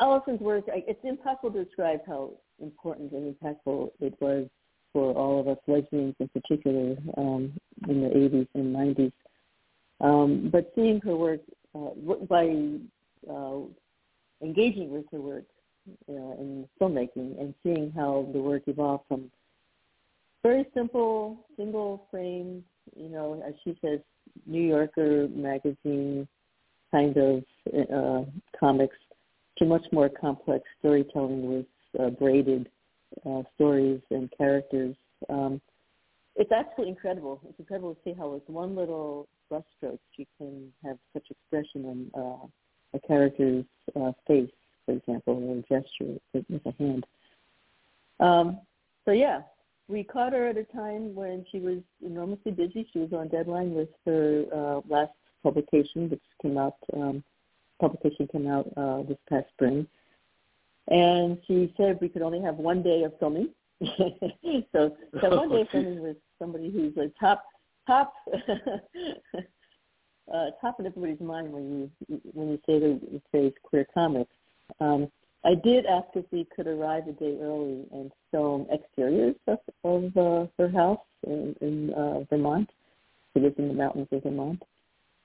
[0.00, 4.46] Alison's work, it's impossible to describe how important and impactful it was
[4.92, 7.52] for all of us lesbians in particular um,
[7.88, 9.12] in the 80s and 90s.
[10.00, 11.40] Um, but seeing her work
[11.74, 11.90] uh,
[12.28, 12.48] by
[13.30, 13.60] uh,
[14.42, 15.44] engaging with her work
[16.08, 19.30] uh, in filmmaking and seeing how the work evolved from
[20.42, 22.64] very simple single frame,
[22.96, 24.00] you know, as she says,
[24.46, 26.26] New Yorker magazine
[26.90, 27.44] kind of
[27.92, 28.24] uh,
[28.58, 28.96] comics
[29.58, 31.66] to much more complex storytelling with
[32.00, 32.68] uh, braided
[33.26, 34.96] uh, stories and characters.
[35.28, 35.60] Um,
[36.36, 37.40] it's absolutely incredible.
[37.48, 42.20] It's incredible to see how with one little brushstroke you can have such expression on
[42.22, 42.46] uh,
[42.94, 43.64] a character's
[43.96, 44.50] uh, face,
[44.86, 47.06] for example, or a gesture with a hand.
[48.20, 48.60] Um,
[49.04, 49.40] so yeah,
[49.90, 52.88] we caught her at a time when she was enormously busy.
[52.92, 55.12] She was on deadline with her uh, last
[55.42, 56.76] publication, which came out.
[56.94, 57.24] Um,
[57.80, 59.86] publication came out uh, this past spring,
[60.88, 63.48] and she said we could only have one day of filming.
[64.72, 67.44] so, so one day of filming with somebody who's a top
[67.86, 68.14] top
[70.32, 74.34] uh, top of everybody's mind when you when you say the phrase queer comics.
[74.78, 75.10] Um,
[75.44, 80.16] I did ask if we could arrive a day early and film exteriors of, of
[80.16, 82.68] uh, her house in, in uh, Vermont.
[83.32, 84.62] She lives in the mountains of Vermont,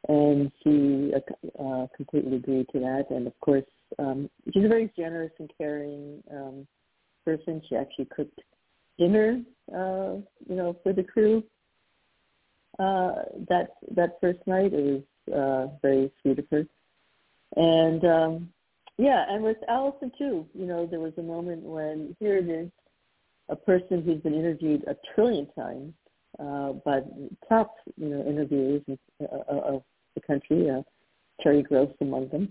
[0.08, 3.08] and she uh, uh, completely agreed to that.
[3.10, 3.66] And of course,
[4.00, 6.68] um, she's a very generous and caring um,
[7.26, 7.62] person.
[7.68, 8.40] She actually cooked
[8.98, 9.42] dinner,
[9.74, 10.16] uh,
[10.48, 11.44] you know, for the crew
[12.80, 14.72] uh, that that first night.
[14.74, 16.66] It was uh, very sweet of her,
[17.58, 18.50] and um,
[18.98, 20.46] yeah, and with Alison too.
[20.54, 22.70] You know, there was a moment when here it is,
[23.50, 25.94] a person who's been interviewed a trillion times
[26.40, 27.02] uh, by
[27.48, 29.84] top you know interviewers uh, of
[30.16, 30.82] the country, uh,
[31.42, 32.50] Terry Gross among them.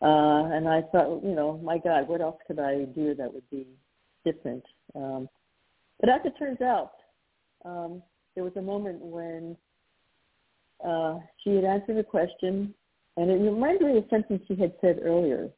[0.00, 3.48] Uh, and I thought, you know, my God, what else could I do that would
[3.50, 3.66] be
[4.24, 4.62] different?
[4.94, 5.28] Um,
[6.00, 6.92] but as it turns out,
[7.64, 8.02] um,
[8.34, 9.56] there was a moment when
[10.86, 12.72] uh, she had answered a question,
[13.16, 15.48] and it reminded me of something she had said earlier.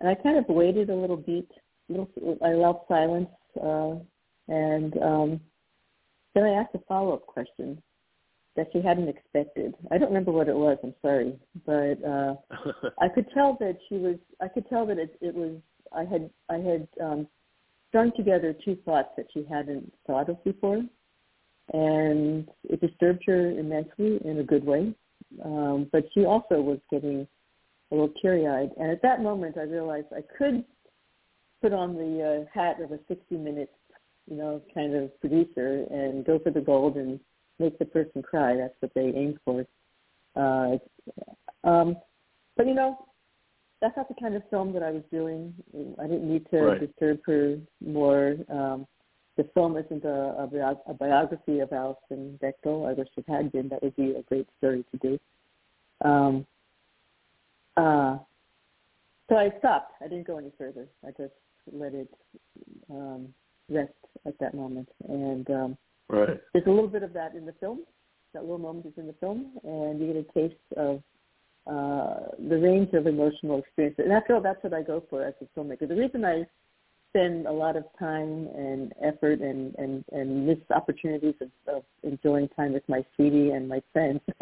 [0.00, 1.50] And I kind of waited a little beat.
[1.88, 2.08] Little,
[2.44, 3.28] I allowed silence,
[3.62, 3.94] uh,
[4.48, 5.40] and um,
[6.34, 7.80] then I asked a follow-up question
[8.56, 9.74] that she hadn't expected.
[9.90, 10.78] I don't remember what it was.
[10.82, 12.34] I'm sorry, but uh,
[13.00, 14.16] I could tell that she was.
[14.40, 15.56] I could tell that it, it was.
[15.92, 16.28] I had.
[16.48, 17.28] I had um,
[17.88, 20.82] strung together two thoughts that she hadn't thought of before,
[21.72, 24.92] and it disturbed her immensely in a good way.
[25.44, 27.26] Um, but she also was getting
[27.90, 30.64] a little teary-eyed, and at that moment, I realized I could
[31.62, 33.72] put on the uh, hat of a 60-minute,
[34.28, 37.20] you know, kind of producer and go for the gold and
[37.58, 38.56] make the person cry.
[38.56, 39.66] That's what they aim for.
[40.34, 40.78] Uh,
[41.68, 41.96] um,
[42.56, 43.06] but you know,
[43.80, 45.54] that's not the kind of film that I was doing.
[46.00, 46.80] I didn't need to right.
[46.80, 48.36] disturb her more.
[48.50, 48.86] Um,
[49.36, 52.88] the film isn't a, a, bio- a biography of Alison Bechdel.
[52.88, 53.68] I wish it had been.
[53.68, 55.18] That would be a great story to do.
[56.08, 56.46] Um,
[57.76, 58.18] uh,
[59.28, 59.92] so I stopped.
[60.00, 60.88] I didn't go any further.
[61.04, 61.34] I just
[61.72, 62.08] let it
[62.90, 63.28] um,
[63.68, 63.92] rest
[64.24, 64.88] at that moment.
[65.08, 66.40] And um, right.
[66.52, 67.80] there's a little bit of that in the film.
[68.34, 71.02] That little moment is in the film, and you get a taste of
[71.66, 74.04] uh, the range of emotional experiences.
[74.04, 75.88] And after all, that's what I go for as a filmmaker.
[75.88, 76.46] The reason I
[77.10, 82.48] spend a lot of time and effort and, and, and miss opportunities of, of enjoying
[82.48, 84.20] time with my sweetie and my friends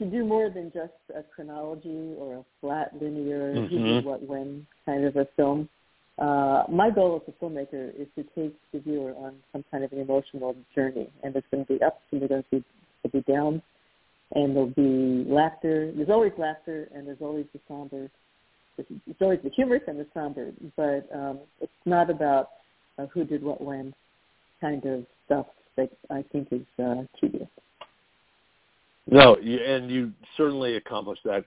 [0.00, 4.06] to do more than just a chronology or a flat linear mm-hmm.
[4.06, 5.68] what when kind of a film.
[6.18, 9.92] Uh, my goal as a filmmaker is to take the viewer on some kind of
[9.92, 12.64] an emotional journey, and there's going to be ups and there's going to be,
[13.02, 13.62] there'll be downs,
[14.34, 15.92] and there'll be laughter.
[15.94, 18.10] There's always laughter, and there's always the somber.
[18.78, 22.50] It's always the humorous and the somber, but um, it's not about
[22.98, 23.94] uh, who did what when
[24.60, 25.46] kind of stuff
[25.76, 27.48] that I think is uh, tedious.
[29.06, 31.44] No, you, and you certainly accomplished that.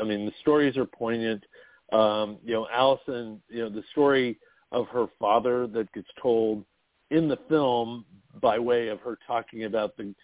[0.00, 1.44] I mean, the stories are poignant.
[1.92, 4.38] Um, you know, Alison, you know, the story
[4.72, 6.64] of her father that gets told
[7.10, 8.04] in the film
[8.40, 10.14] by way of her talking about the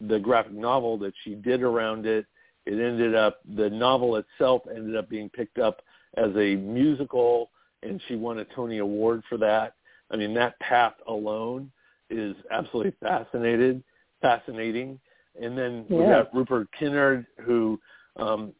[0.00, 2.26] the graphic novel that she did around it.
[2.66, 5.82] It ended up the novel itself ended up being picked up
[6.16, 7.50] as a musical,
[7.82, 9.74] and she won a Tony Award for that.
[10.10, 11.70] I mean, that path alone
[12.10, 13.82] is absolutely fascinated,
[14.20, 15.00] fascinating.
[15.40, 15.96] And then yeah.
[15.96, 17.80] we got Rupert Kinnard, who
[18.16, 18.52] um,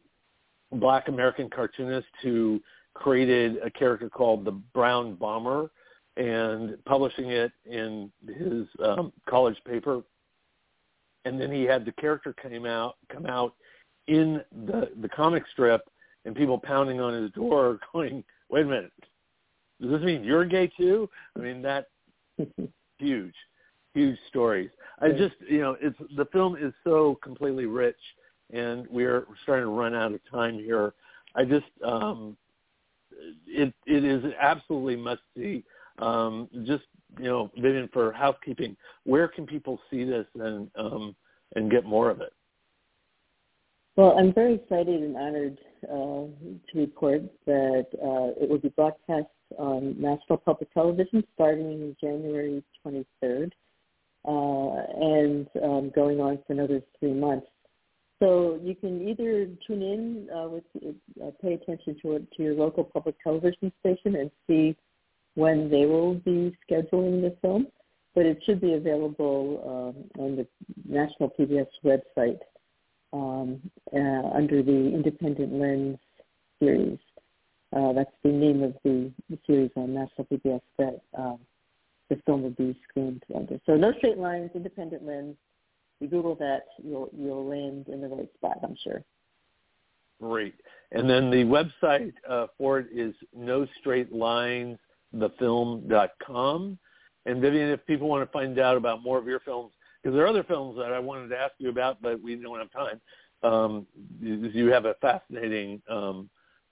[0.73, 2.61] black American cartoonist who
[2.95, 5.71] created a character called the Brown Bomber
[6.17, 10.03] and publishing it in his um, college paper.
[11.25, 13.55] And then he had the character came out come out
[14.09, 15.83] in the the comic strip,
[16.25, 18.93] and people pounding on his door, going, "Wait a minute,
[19.81, 21.87] does this mean you're gay too?" I mean that
[22.99, 23.35] huge,
[23.95, 24.71] huge stories.
[25.01, 27.97] I just you know it's the film is so completely rich,
[28.53, 30.95] and we're starting to run out of time here.
[31.35, 32.37] I just um,
[33.47, 35.65] it it is absolutely must see.
[35.99, 36.85] Um, just
[37.19, 41.15] you know, Vivian, for housekeeping, where can people see this and um,
[41.57, 42.33] and get more of it?
[43.97, 45.93] Well, I'm very excited and honored uh,
[46.73, 49.27] to report that uh, it will be broadcast
[49.59, 53.49] on National Public Television starting January 23rd uh,
[54.25, 57.47] and um, going on for another three months.
[58.23, 60.65] So you can either tune in uh, with,
[61.21, 64.77] uh, pay attention to to your local public television station and see
[65.35, 67.67] when they will be scheduling the film,
[68.15, 70.47] but it should be available um, on the
[70.87, 72.39] National PBS website
[73.13, 73.61] um,
[73.93, 75.99] uh, under the Independent Lens
[76.61, 76.99] series.
[77.75, 81.39] Uh, that's the name of the, the series on National PBS that um,
[82.13, 83.59] the film will be screened under.
[83.65, 85.37] So No Straight Lines, Independent Lens,
[86.01, 89.03] you Google that, you'll you'll land in the right spot, I'm sure.
[90.21, 90.55] Great.
[90.93, 94.79] And then the website uh, for it is no straight lines
[95.17, 96.79] thefilm.com.
[97.27, 100.25] And Vivian, if people want to find out about more of your films, because there
[100.25, 103.01] are other films that I wanted to ask you about, but we don't have time.
[103.43, 103.87] Um,
[104.21, 106.29] you have a fascinating um,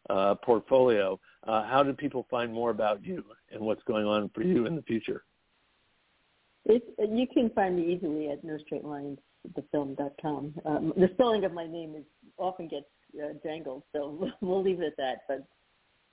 [0.08, 1.18] uh, portfolio.
[1.46, 4.76] Uh, how do people find more about you and what's going on for you in
[4.76, 5.24] the future?
[6.66, 10.54] It, you can find me easily at nostraightlinesthefilm.com.
[10.64, 12.04] Um, the spelling of my name is
[12.36, 12.86] often gets
[13.22, 15.22] uh, jangled, so we'll leave it at that.
[15.26, 15.44] But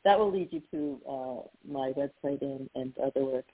[0.06, 3.45] that will lead you to uh, my website and, and other work.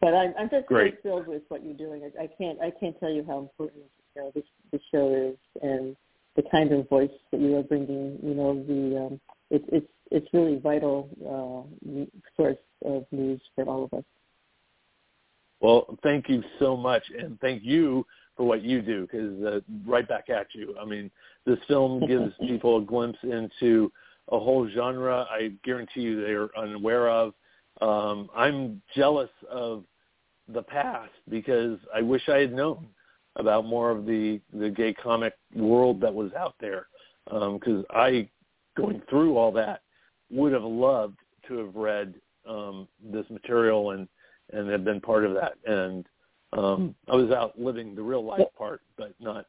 [0.00, 1.00] But I'm, I'm just Great.
[1.02, 2.02] thrilled with what you're doing.
[2.02, 5.36] I, I can't I can't tell you how important you know this this show is
[5.62, 5.96] and
[6.36, 8.18] the kind of voice that you are bringing.
[8.22, 9.20] You know the um,
[9.50, 11.62] it, it's it's really vital uh,
[12.36, 14.04] source of news for all of us.
[15.64, 18.04] Well, thank you so much, and thank you
[18.36, 20.76] for what you do, because uh, right back at you.
[20.78, 21.10] I mean,
[21.46, 23.90] this film gives people a glimpse into
[24.30, 27.32] a whole genre I guarantee you they're unaware of.
[27.80, 29.84] Um, I'm jealous of
[30.52, 32.86] the past because I wish I had known
[33.36, 36.88] about more of the the gay comic world that was out there.
[37.24, 38.28] Because um, I,
[38.76, 39.80] going through all that,
[40.30, 41.16] would have loved
[41.48, 44.06] to have read um, this material and
[44.52, 45.54] and have been part of that.
[45.66, 46.06] And
[46.52, 49.46] um, I was out living the real life part, but not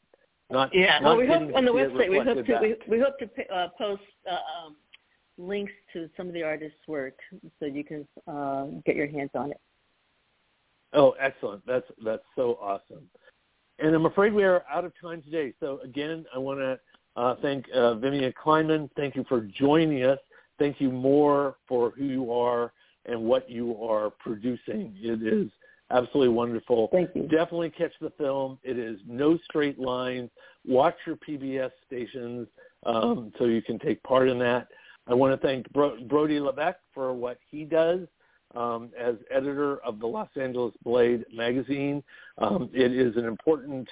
[0.50, 0.74] not.
[0.74, 1.00] Yeah.
[1.00, 3.70] Not well, we hope on the website we hope to we, we, hope to uh,
[3.78, 4.76] post uh, um,
[5.38, 7.18] links to some of the artists' work
[7.60, 9.60] so you can uh, get your hands on it.
[10.94, 11.66] Oh, excellent!
[11.66, 13.10] That's that's so awesome.
[13.80, 15.54] And I'm afraid we are out of time today.
[15.60, 16.80] So again, I want to
[17.18, 18.90] uh, thank uh, Vivian Kleinman.
[18.96, 20.20] Thank you for joining us.
[20.58, 22.72] Thank you more for who you are
[23.06, 24.96] and what you are producing.
[25.00, 25.52] It is
[25.92, 26.90] absolutely wonderful.
[26.92, 27.24] Thank you.
[27.24, 28.58] Definitely catch the film.
[28.64, 30.30] It is no straight lines.
[30.66, 32.48] Watch your PBS stations
[32.86, 34.68] um, so you can take part in that.
[35.08, 38.08] I want to thank Bro- Brody Levesque for what he does
[38.56, 42.04] um, as editor of the Los Angeles Blade magazine.
[42.38, 43.88] Um, it is an important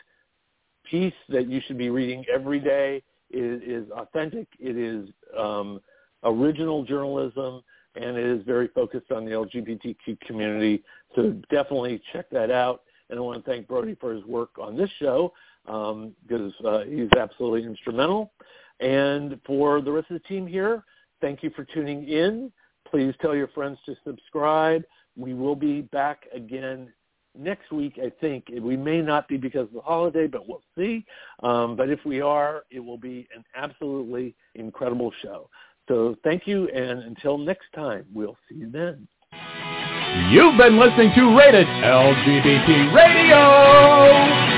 [0.90, 3.04] piece that you should be reading every day.
[3.30, 4.48] It is authentic.
[4.60, 5.80] It is um,
[6.24, 7.62] original journalism
[7.96, 10.84] and it is very focused on the LGBTQ community.
[11.16, 12.82] So definitely check that out.
[13.10, 15.34] And I want to thank Brody for his work on this show
[15.68, 18.32] um, because uh, he's absolutely instrumental.
[18.80, 20.84] And for the rest of the team here,
[21.22, 22.52] thank you for tuning in.
[22.90, 24.84] Please tell your friends to subscribe.
[25.16, 26.92] We will be back again
[27.38, 28.46] next week, I think.
[28.62, 31.06] We may not be because of the holiday, but we'll see.
[31.42, 35.50] Um, but if we are, it will be an absolutely incredible show.
[35.88, 39.08] So thank you, and until next time, we'll see you then.
[40.30, 44.53] You've been listening to Rated LGBT Radio.